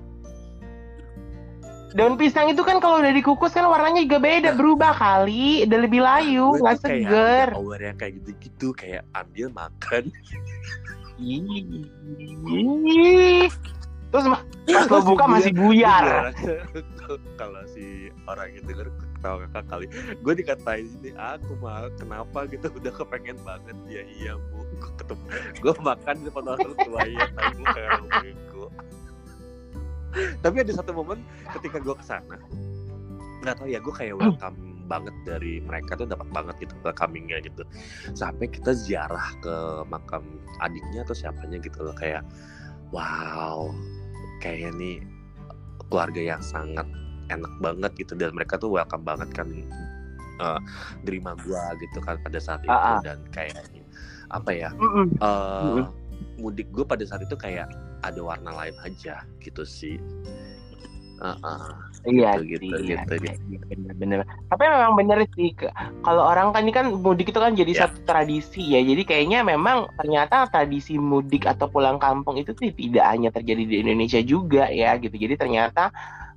[1.95, 6.03] Daun pisang itu kan kalau udah dikukus kan warnanya juga beda, berubah kali, udah lebih
[6.03, 7.49] layu, Gue nggak kayak seger.
[7.55, 10.11] aura yang kayak gitu-gitu kayak ambil makan.
[11.15, 11.87] Ih.
[14.11, 16.35] terus pas lo buka masih buyar.
[17.39, 19.87] kalau si orang itu denger ketawa kakak kali
[20.19, 22.47] gue dikatain ini aku mah kenapa?
[22.51, 23.77] gitu udah kepengen banget.
[23.87, 25.25] Ya iya bu gue ketemu.
[25.65, 28.65] Gue makan di depan orang tua ya tapi gue kayak bego.
[30.45, 31.19] Tapi ada satu momen
[31.57, 32.37] ketika gue ke sana
[33.45, 34.57] nggak tahu ya gue kayak welcome
[34.89, 37.63] banget dari mereka tuh dapat banget gitu welcomingnya gitu.
[38.17, 39.57] Sampai kita ziarah ke
[39.89, 40.25] makam
[40.65, 42.25] adiknya atau siapanya gitu loh kayak
[42.93, 43.69] wow
[44.41, 44.97] kayaknya nih
[45.89, 46.89] keluarga yang sangat
[47.29, 48.17] enak banget gitu.
[48.17, 49.49] Dan mereka tuh welcome banget kan
[50.41, 50.61] uh,
[51.05, 52.73] nerima gua gitu kan pada saat itu.
[52.73, 53.01] Uh -uh.
[53.05, 53.61] dan kayak
[54.35, 55.87] apa ya uh, uh,
[56.43, 57.71] mudik gue pada saat itu kayak
[58.03, 59.97] ada warna lain aja gitu sih
[61.23, 61.95] uh -uh.
[62.05, 63.17] Iya gitu, gitu, iya, gitu,
[63.49, 63.65] gitu.
[63.65, 64.29] bener-bener.
[64.53, 65.57] Tapi memang bener sih,
[66.05, 67.89] kalau orang kan ini kan mudik itu kan jadi yeah.
[67.89, 68.85] satu tradisi ya.
[68.85, 73.77] Jadi kayaknya memang ternyata tradisi mudik atau pulang kampung itu sih tidak hanya terjadi di
[73.81, 75.17] Indonesia juga ya gitu.
[75.17, 75.89] Jadi ternyata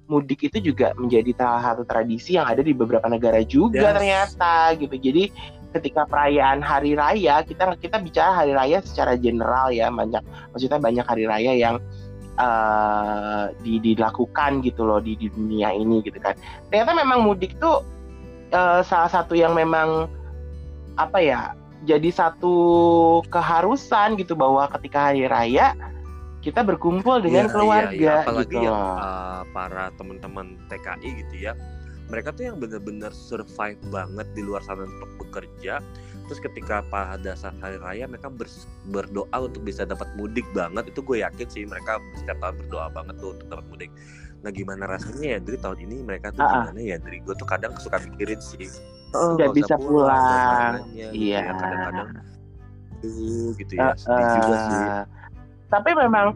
[0.08, 3.96] mudik itu juga menjadi salah satu tradisi yang ada di beberapa negara juga yes.
[4.00, 4.96] ternyata gitu.
[4.96, 5.24] Jadi
[5.76, 10.24] ketika perayaan hari raya kita kita bicara hari raya secara general ya banyak
[10.56, 11.76] maksudnya banyak hari raya yang
[12.40, 16.38] uh, di, dilakukan gitu loh di, di dunia ini gitu kan.
[16.72, 17.84] Ternyata memang mudik tuh
[18.54, 20.08] uh, salah satu yang memang
[20.98, 21.42] apa ya
[21.86, 22.56] jadi satu
[23.30, 25.78] keharusan gitu bahwa ketika hari raya
[26.42, 28.18] kita berkumpul dengan ya, keluarga ya, ya.
[28.26, 28.66] apalagi gitu.
[28.66, 31.54] yang uh, para teman-teman TKI gitu ya
[32.08, 35.84] mereka tuh yang bener-bener survive banget di luar sana untuk bekerja.
[36.28, 38.48] Terus ketika pada saat hari raya mereka ber,
[38.92, 40.92] berdoa untuk bisa dapat mudik banget.
[40.92, 43.92] Itu gue yakin sih mereka setiap tahun berdoa banget tuh untuk dapat mudik.
[44.44, 46.72] Nah gimana rasanya ya dari tahun ini mereka tuh uh-uh.
[46.72, 48.68] gimana ya dari gue tuh kadang suka mikirin sih.
[49.16, 50.92] Oh, nggak bisa pulang, pulang.
[50.92, 52.08] Iya ya, kadang-kadang
[53.02, 54.86] tuh gitu ya uh, uh, juga sih.
[55.68, 56.34] tapi memang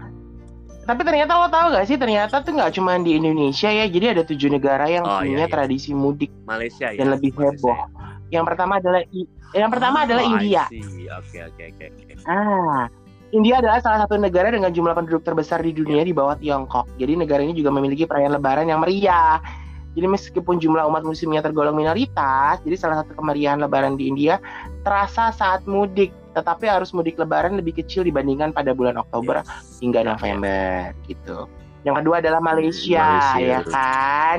[0.92, 1.96] tapi ternyata lo tau gak sih?
[1.96, 3.88] Ternyata tuh nggak cuma di Indonesia ya.
[3.88, 5.54] Jadi ada tujuh negara yang oh, punya iya, iya.
[5.56, 7.80] tradisi mudik Malaysia dan ya, lebih heboh.
[8.28, 9.02] Yang pertama adalah
[9.56, 10.64] yang pertama oh, adalah India.
[11.16, 11.86] oke oke oke
[12.28, 12.92] ah
[13.32, 16.92] India adalah salah satu negara dengan jumlah penduduk terbesar di dunia di bawah Tiongkok.
[17.00, 19.40] Jadi negara ini juga memiliki perayaan lebaran yang meriah.
[19.96, 24.40] Jadi meskipun jumlah umat muslimnya tergolong minoritas, jadi salah satu kemeriahan lebaran di India
[24.88, 29.80] terasa saat mudik tetapi harus mudik lebaran lebih kecil dibandingkan pada bulan Oktober yes.
[29.84, 31.48] hingga November gitu.
[31.82, 34.38] Yang kedua adalah Malaysia, Malaysia ya kan.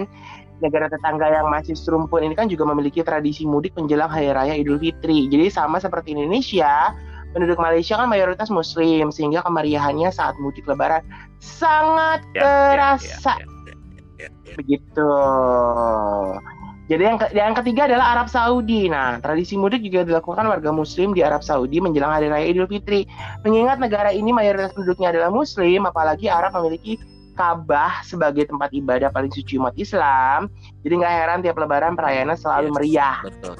[0.62, 4.78] Negara tetangga yang masih serumpun ini kan juga memiliki tradisi mudik menjelang Hari Raya Idul
[4.78, 5.26] Fitri.
[5.26, 6.94] Jadi sama seperti Indonesia,
[7.34, 11.02] penduduk Malaysia kan mayoritas Muslim sehingga kemeriahannya saat mudik Lebaran
[11.42, 13.32] sangat ya, ya terasa.
[13.42, 13.74] Ya, ya,
[14.22, 14.54] ya, ya.
[14.54, 15.10] Begitu.
[16.92, 18.84] Jadi yang, ke, yang ketiga adalah Arab Saudi.
[18.92, 23.08] Nah, tradisi mudik juga dilakukan warga Muslim di Arab Saudi menjelang Hari Raya Idul Fitri.
[23.48, 27.00] Mengingat negara ini mayoritas penduduknya adalah Muslim, apalagi Arab memiliki
[27.32, 30.52] Ka'bah sebagai tempat ibadah paling suci umat Islam.
[30.84, 33.16] Jadi nggak heran tiap Lebaran perayaannya selalu yes, meriah.
[33.24, 33.54] Betul.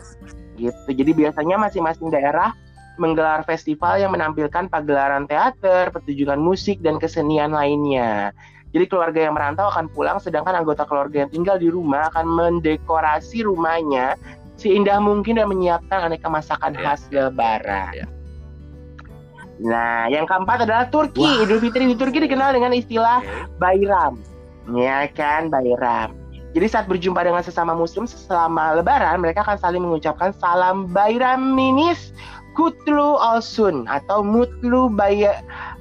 [0.61, 0.91] Gitu.
[0.93, 2.53] Jadi biasanya masing-masing daerah
[3.01, 8.37] menggelar festival yang menampilkan pagelaran teater, pertunjukan musik, dan kesenian lainnya.
[8.73, 13.45] Jadi keluarga yang merantau akan pulang, sedangkan anggota keluarga yang tinggal di rumah akan mendekorasi
[13.45, 14.17] rumahnya
[14.57, 17.93] seindah mungkin dan menyiapkan aneka masakan ya, khas Lebaran.
[17.93, 18.07] Ya.
[19.63, 21.21] Nah, yang keempat adalah Turki.
[21.21, 21.45] Wah.
[21.45, 23.47] Idul Fitri di Turki dikenal dengan istilah okay.
[23.61, 24.19] Bayram.
[24.73, 26.17] Ya kan, Bayram.
[26.53, 32.13] Jadi saat berjumpa dengan sesama muslim selama lebaran, mereka akan saling mengucapkan salam Bayram Minis
[32.53, 35.25] Kutlu Olsun atau Mutlu Bay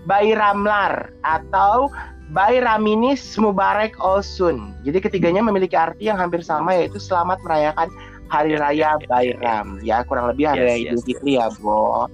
[0.07, 1.91] Bayramlar atau
[2.31, 4.71] Bayraminis Mubarak Olsun.
[4.87, 7.91] Jadi ketiganya memiliki arti yang hampir sama yaitu selamat merayakan
[8.31, 9.83] Hari Raya Bayram.
[9.83, 12.07] Ya kurang lebih Hari Raya Idul Fitri ya, Bo.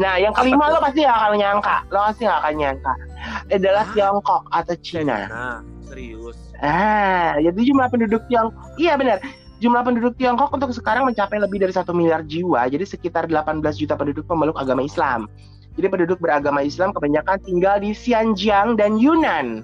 [0.00, 1.76] Nah, yang kelima lo pasti gak akan nyangka.
[1.92, 2.92] Lo pasti gak akan nyangka.
[3.52, 5.18] Adalah ah, Tiongkok atau Cina.
[5.28, 6.40] Nah, serius.
[6.64, 8.56] Ah, jadi jumlah penduduk Tiongkok.
[8.80, 9.20] Iya benar.
[9.60, 13.98] Jumlah penduduk Tiongkok untuk sekarang mencapai lebih dari satu miliar jiwa, jadi sekitar 18 juta
[13.98, 15.28] penduduk pemeluk agama Islam.
[15.78, 19.62] Jadi penduduk beragama Islam kebanyakan tinggal di Xinjiang dan Yunnan.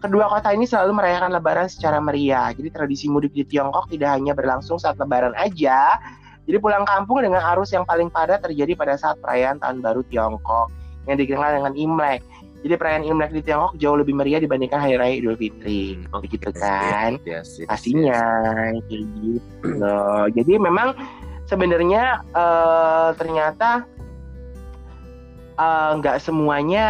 [0.00, 2.48] Kedua kota ini selalu merayakan Lebaran secara meriah.
[2.56, 6.00] Jadi tradisi mudik di Tiongkok tidak hanya berlangsung saat Lebaran aja.
[6.48, 10.72] Jadi pulang kampung dengan arus yang paling padat terjadi pada saat perayaan Tahun Baru Tiongkok
[11.04, 12.24] yang dikenal dengan Imlek.
[12.64, 16.48] Jadi perayaan Imlek di Tiongkok jauh lebih meriah dibandingkan Hari Raya Idul Fitri, hmm, begitu
[16.56, 17.20] kan?
[17.28, 18.20] Yes, yes, yes, Pastinya,
[18.88, 19.40] gitu.
[20.32, 20.96] Jadi memang
[21.44, 23.84] sebenarnya uh, ternyata
[26.00, 26.84] nggak uh, semuanya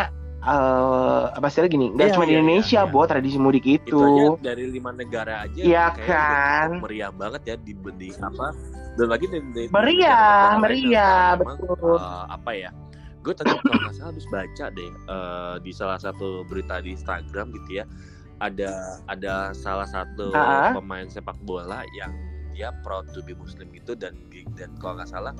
[0.44, 3.06] uh, apa sih gini nggak iya, cuma iya, di Indonesia iya, iya.
[3.08, 7.72] tradisi mudik itu, itu aja dari lima negara aja iya kan meriah banget ya di
[7.76, 8.56] benih apa
[8.98, 12.70] dan lagi di, di meriah meriah betul uh, apa ya
[13.20, 17.52] gue tadi kalau nggak salah habis baca deh uh, di salah satu berita di Instagram
[17.52, 17.84] gitu ya
[18.40, 20.72] ada ada salah satu Ah.
[20.72, 22.16] pemain sepak bola yang
[22.56, 24.16] dia proud to be muslim gitu dan
[24.56, 25.36] dan kalau nggak salah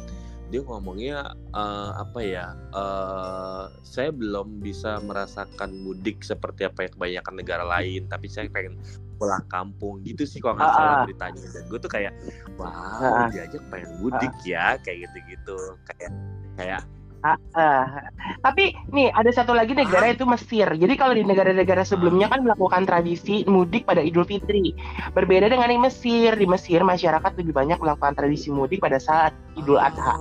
[0.51, 1.19] dia ngomongnya
[1.55, 8.11] eh, apa ya eh, saya belum bisa merasakan mudik seperti apa yang kebanyakan negara lain
[8.11, 8.77] tapi saya pengen
[9.21, 11.03] pulang kampung gitu sih kalau nggak Ah, salah ah.
[11.05, 12.13] beritanya dan gue tuh kayak
[12.57, 13.29] wow Ah, ah.
[13.29, 16.11] dia aja pengen mudik ya kayak gitu gitu kayak
[16.57, 16.83] kayak
[17.21, 18.09] Ah, ah.
[18.41, 20.65] Tapi nih ada satu lagi negara itu Mesir.
[20.65, 24.73] Jadi kalau di negara-negara sebelumnya kan melakukan tradisi mudik pada Idul Fitri.
[25.13, 26.33] Berbeda dengan di Mesir.
[26.33, 30.17] Di Mesir masyarakat lebih banyak melakukan tradisi mudik pada saat Idul Adha.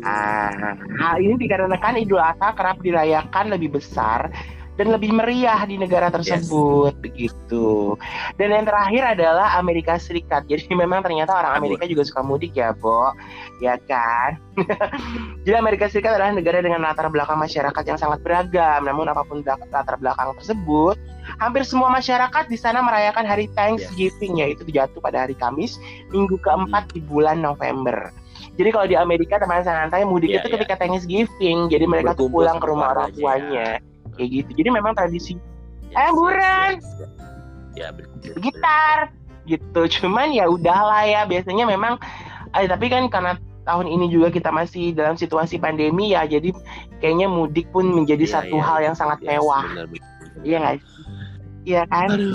[0.00, 0.76] ah.
[0.96, 4.32] Ah, ini dikarenakan Idul Adha kerap dirayakan lebih besar
[4.80, 8.00] dan lebih meriah di negara tersebut begitu.
[8.40, 10.48] Dan yang terakhir adalah Amerika Serikat.
[10.48, 11.60] Jadi memang ternyata orang.
[11.60, 13.12] Amerika juga suka mudik ya, Bo.
[13.60, 14.40] Ya kan?
[15.44, 18.88] Jadi Amerika Serikat adalah negara dengan latar belakang masyarakat yang sangat beragam.
[18.88, 20.96] Namun apa pun latar belakang tersebut,
[21.36, 25.76] hampir semua masyarakat di sana merayakan hari Thanksgiving yaitu jatuh pada hari Kamis,
[26.08, 28.08] minggu keempat di bulan November.
[28.56, 30.54] Jadi kalau di Amerika teman santai mudik Iya, itu iya.
[30.56, 33.80] ketika Thanksgiving, jadi mereka tuh pulang ke rumah orang tuanya,
[34.16, 34.50] kayak gitu.
[34.64, 35.34] Jadi memang tradisi
[35.90, 37.10] Yes, Eh, yes, yes, yes.
[37.74, 38.34] Ya, betul.
[38.38, 38.98] gitar
[39.42, 39.80] gitu.
[39.98, 41.98] Cuman ya udahlah ya, biasanya memang,
[42.54, 43.34] eh, tapi kan karena
[43.66, 46.54] tahun ini juga kita masih dalam situasi pandemi ya, jadi
[47.02, 49.64] kayaknya mudik pun menjadi Iya, satu iya, hal yang sangat Yes, mewah,
[50.46, 50.74] iya nggak?
[50.78, 50.82] sih?
[51.60, 52.08] Iya kan?
[52.16, 52.34] Aduh.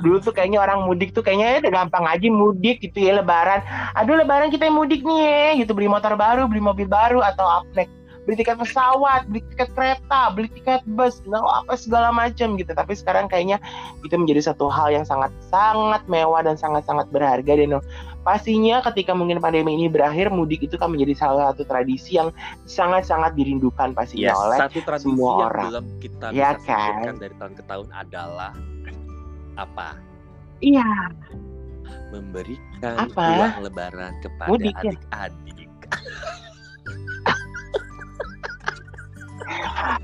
[0.00, 3.60] Dulu tuh kayaknya orang mudik tuh kayaknya ya gampang aja mudik gitu ya lebaran.
[3.98, 7.66] Aduh lebaran kita yang mudik nih ya, gitu beli motor baru, beli mobil baru atau
[7.76, 7.90] naik
[8.26, 12.74] beli tiket pesawat, beli tiket kereta, beli tiket bus, nah apa segala macam gitu.
[12.74, 13.62] Tapi sekarang kayaknya
[14.02, 17.78] itu menjadi satu hal yang sangat sangat mewah dan sangat sangat berharga dan
[18.26, 22.34] pastinya ketika mungkin pandemi ini berakhir mudik itu kan menjadi salah satu tradisi yang
[22.66, 25.66] sangat sangat dirindukan pastinya Yes, oleh satu tradisi semua yang orang.
[25.70, 27.14] belum kita Ya bisa kan?
[27.22, 28.50] dari tahun ke tahun adalah
[29.54, 29.94] apa?
[30.58, 30.82] iya
[32.10, 33.22] Memberikan Apa?
[33.38, 34.74] uang lebaran kepada ya?
[34.74, 35.70] adik-adik.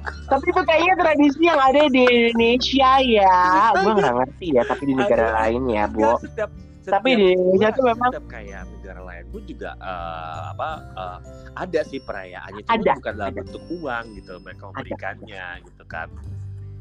[0.03, 3.39] Tapi itu kayaknya tradisi yang ada di Indonesia ya.
[3.77, 5.37] Gue nggak ngerti ya, tapi di negara Ada.
[5.45, 6.17] lain ya, Bu.
[6.19, 6.51] Setiap,
[6.83, 11.19] Tapi di Indonesia tuh memang setiap kayak negara lain pun juga eh, apa eh,
[11.55, 13.39] ada sih perayaannya cuma Ada, bukan dalam ada.
[13.39, 16.09] bentuk uang gitu mereka memberikannya gitu kan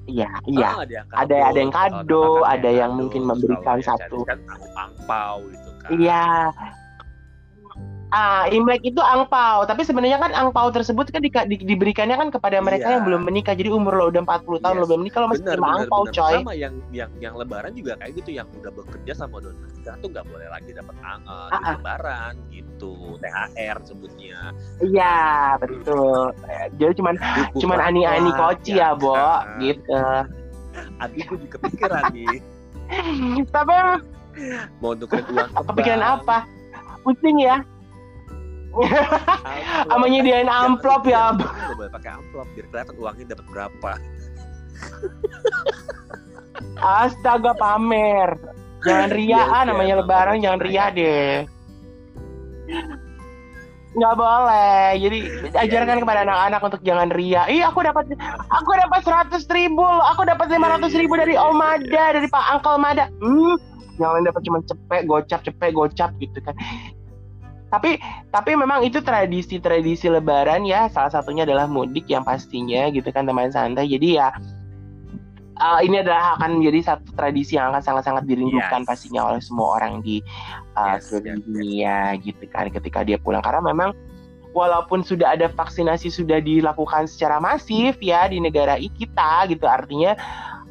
[0.09, 0.69] iya, iya.
[0.73, 4.25] Ah, ada yang Ada- ada yang kado, ada yang kado, mungkin memberikan satu.
[4.25, 4.41] Kan
[4.73, 6.25] angpau gitu kan Iya.
[8.11, 12.59] Ah, Imlek itu angpau, tapi sebenarnya kan angpau tersebut kan di- di- diberikannya kan kepada
[12.59, 12.93] mereka Iya.
[12.99, 13.55] yang belum menikah.
[13.55, 14.81] Jadi umur lo udah 40 tahun Yes.
[14.81, 16.35] lo belum menikah lo masih terima angpau, benar coy.
[16.37, 20.07] sama yang yang yang lebaran juga kayak gitu yang udah bekerja sama udah menikah tuh
[20.11, 21.73] nggak boleh lagi dapat ang- duit Ah, ah.
[21.73, 24.39] lebaran gitu THR sebutnya
[24.81, 25.17] Iya,
[25.57, 26.35] betul.
[26.75, 29.55] Jadi cuman Duit cuman ani-ani koci ya, Bo, kan?
[29.63, 30.03] gitu.
[30.99, 32.37] Adik gue juga kepikiran nih
[33.55, 33.75] Tapi
[34.77, 36.43] mau nukerin uang ke kepikiran apa?
[37.01, 37.63] Pusing ya.
[39.91, 41.35] Sama nyediain amplop ya.
[41.35, 43.91] Jangan boleh pakai amplop biar kelihatan uangnya dapat berapa
[46.81, 48.37] Astaga pamer.
[48.81, 51.45] Jangan ria Iya, ah iya, namanya lebaran jangan ria deh.
[53.91, 54.87] Nggak boleh.
[54.97, 55.19] Jadi
[55.53, 56.25] ajarkan iya, kepada iya.
[56.25, 57.45] anak-anak untuk jangan ria.
[57.51, 58.09] Ih aku dapat
[58.49, 60.01] aku dapat seratus ribu, loh.
[60.09, 63.05] aku dapat lima ratus ribu dari iya, Om iya, Mada, dari Pak Angkel Mada.
[63.21, 63.55] Hmm,
[64.01, 66.55] jangan dapat cuma cepet gocap cepet gocap gitu kan.
[67.71, 67.95] Tapi
[68.29, 70.91] tapi memang itu tradisi-tradisi lebaran ya.
[70.91, 73.87] Salah satunya adalah mudik yang pastinya gitu kan teman santai.
[73.87, 74.35] Jadi ya
[75.61, 78.89] uh, ini adalah akan menjadi satu tradisi yang akan sangat-sangat dirindukan Yes.
[78.89, 80.19] pastinya oleh semua orang di
[80.75, 81.45] uh, Yes, seluruh yes, yes.
[81.45, 83.93] dunia gitu kan ketika dia pulang karena memang
[84.51, 90.17] walaupun sudah ada vaksinasi sudah dilakukan secara masif ya di negara kita gitu artinya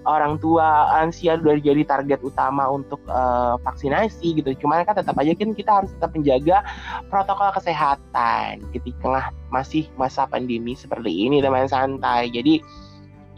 [0.08, 5.32] orang tua lansia sudah jadi target utama untuk uh, vaksinasi gitu cuman kan tetap aja
[5.36, 6.64] kan kita harus tetap menjaga
[7.12, 12.64] protokol kesehatan ketika masih masa pandemi seperti ini teman santai jadi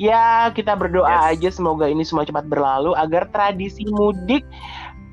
[0.01, 1.39] ya kita berdoa Yes.
[1.39, 4.43] aja semoga ini semua cepat berlalu agar tradisi mudik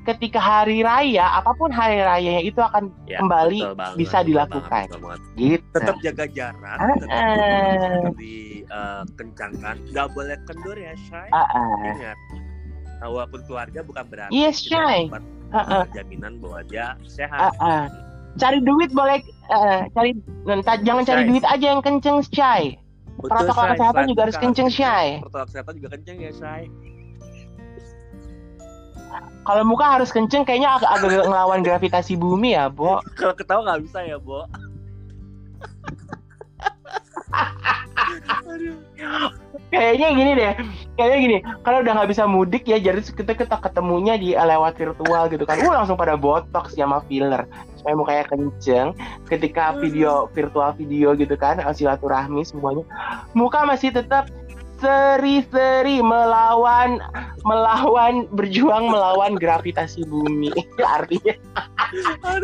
[0.02, 4.28] ketika hari raya apa pun hari rayanya itu akan Ya, kembali betul banget, bisa betul
[4.28, 4.70] dilakukan.
[4.70, 5.20] banget, betul banget.
[5.36, 8.10] gitu tetap jaga jarak Ah, tetap ah.
[8.16, 11.68] dikencangkan nggak boleh kendur ya Shay Ah, ah.
[11.86, 12.18] ingat
[12.98, 14.98] nah, walaupun keluarga bukan berarti Yes, kita Shay.
[15.06, 15.58] dapat ah.
[15.58, 17.86] uh, jaminan bahwa dia sehat ah.
[18.36, 19.18] cari duit boleh
[19.50, 20.10] eh, cari
[20.80, 21.28] jangan cari Shay.
[21.28, 22.78] duit aja yang kenceng Shay
[23.12, 23.72] Betul, protokol Shay.
[23.74, 25.06] kesehatan Selain juga harus kenceng, Shay.
[25.20, 26.62] protokol kesehatan juga kenceng ya Shay
[29.44, 33.02] kalau muka harus kenceng kayaknya agak, agak ngelawan gravitasi bumi ya Bo.
[33.18, 34.46] Kalau ketawa nggak bisa ya Bo.
[39.70, 40.52] Kayaknya gini deh
[41.00, 41.38] kayaknya gini.
[41.64, 45.48] Kalau udah nggak bisa mudik ya jadi kita kita ketemunya di eh, lewat virtual gitu
[45.48, 45.56] kan.
[45.62, 47.48] Uh langsung pada botox sama filler.
[47.80, 48.92] Supaya mukanya kenceng.
[49.24, 52.84] Ketika video virtual video gitu kan eh, silaturahmi semuanya.
[53.32, 54.28] Muka masih tetap
[54.80, 56.98] seri-seri melawan
[57.44, 60.48] melawan berjuang melawan gravitasi bumi
[60.96, 61.36] artinya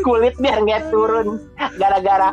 [0.05, 1.41] kulit biar nggak turun
[1.81, 2.31] gara-gara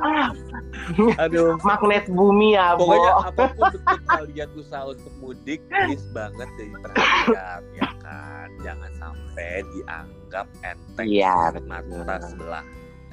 [1.15, 1.55] Aduh.
[1.63, 2.91] magnet bumi ya Bo.
[2.91, 8.49] Pokoknya apa pun bentuk kalian usaha untuk mudik, please banget diperhatikan ya kan.
[8.59, 12.65] Jangan sampai dianggap enteng Iya, mata sebelah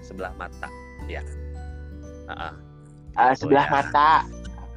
[0.03, 0.69] sebelah mata
[1.07, 1.23] ya.
[2.27, 2.55] Ah, ah.
[3.31, 3.75] Eh, sebelah ya.
[3.79, 4.11] mata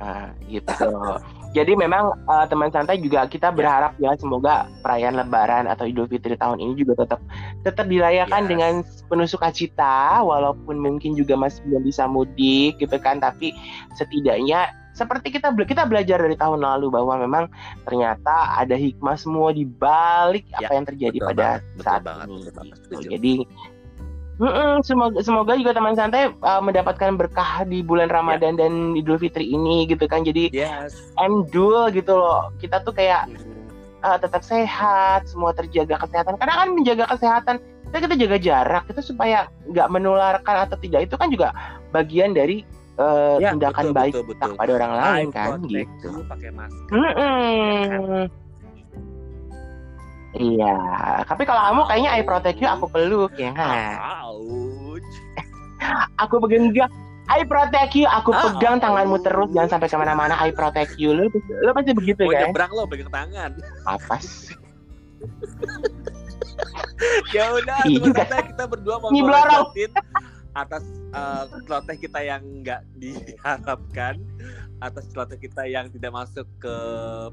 [0.01, 0.89] Ah, gitu
[1.53, 6.33] jadi memang eh, teman santai juga kita berharap ya semoga perayaan lebaran atau idul fitri
[6.35, 7.21] tahun ini juga tetap
[7.63, 8.49] tetap dirayakan Yes.
[8.49, 8.73] dengan
[9.07, 13.53] penuh sukacita walaupun mungkin juga masih belum bisa mudik gitu kan tapi
[13.93, 17.43] setidaknya seperti kita kita belajar dari tahun lalu bahwa memang
[17.81, 22.01] ternyata ada hikmah semua di balik Ya, apa yang terjadi betul pada banget, betul saat
[22.05, 22.77] banget, ini betul banget, gitu.
[22.93, 23.07] setuju.
[23.17, 23.33] jadi
[24.43, 28.19] mm-mm, semoga semoga juga teman santai uh, mendapatkan berkah di bulan Ya.
[28.19, 30.91] Ramadan dan Idul Fitri ini gitu kan jadi Yes.
[31.17, 33.31] endul gitu loh kita tuh kayak
[34.01, 37.55] uh, tetap sehat semua terjaga kesehatan karena kan menjaga kesehatan
[37.87, 41.53] kita kita jaga jarak itu supaya nggak menularkan atau tidak itu kan juga
[41.89, 42.65] bagian dari
[42.97, 44.51] uh, Ya, tindakan betul, baik betul, kita betul.
[44.51, 46.89] kepada orang lain Eye kan gitu pakai masker.
[46.89, 47.11] ya
[47.87, 48.27] kan?
[50.33, 50.73] Iya,
[51.29, 54.01] tapi kalau kamu kayaknya I protect you aku peluk ya nggak?
[54.25, 55.09] Ouch.
[56.25, 56.73] Aku pegang
[57.23, 59.23] I protect you, aku Ah, pegang tanganmu ouch.
[59.23, 62.49] terus jangan sampai ke mana-mana I protect you lu, lu pasti begitu Mau kan?
[62.49, 63.51] nyebrang lo pegang tangan.
[63.85, 64.57] Apa sih?
[67.35, 68.23] ya udah Iya juga.
[68.27, 69.91] kita berdua mau ngelanjutin
[70.53, 74.21] atas uh, celoteh kita yang nggak diharapkan
[74.79, 76.75] atas celoteh kita yang tidak masuk ke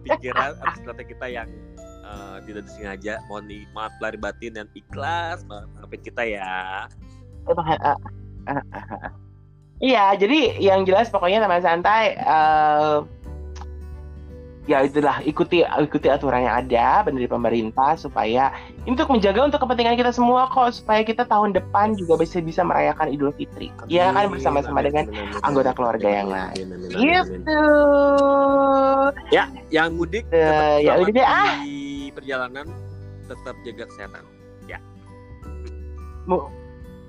[0.07, 1.48] pikiran atas celoteh kita yang
[2.11, 6.90] uh, tidak disengaja mohon di, maaf lahir batin dan ikhlas maafin kita ya
[7.46, 7.98] ah, ah.
[9.80, 12.96] Iya, jadi yang jelas pokoknya teman santai eh,
[14.68, 18.52] ya itulah ikuti ikuti aturan yang ada dari pemerintah supaya
[18.84, 23.08] untuk menjaga untuk kepentingan kita semua kok supaya kita tahun depan juga bisa bisa merayakan
[23.08, 23.72] Idul Fitri.
[23.88, 25.08] Iya kan bersama-sama dengan
[25.42, 26.64] anggota keluarga yang lain.
[26.92, 27.61] Gitu.
[29.32, 31.56] ya yang mudik Eh, tetap ya udah deh, ah.
[32.11, 32.66] Di perjalanan
[33.30, 34.26] tetap jaga kesehatan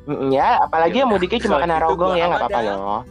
[0.01, 3.01] Mm, Ya, apalagi Ya yang mudiknya cuma kena rogong ya nggak apa-apa loh.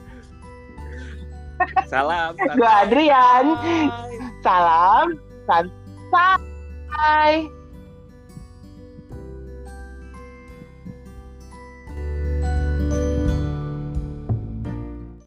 [1.87, 3.45] salam Gua Adrian.
[4.41, 5.07] Salam
[5.47, 7.47] santai.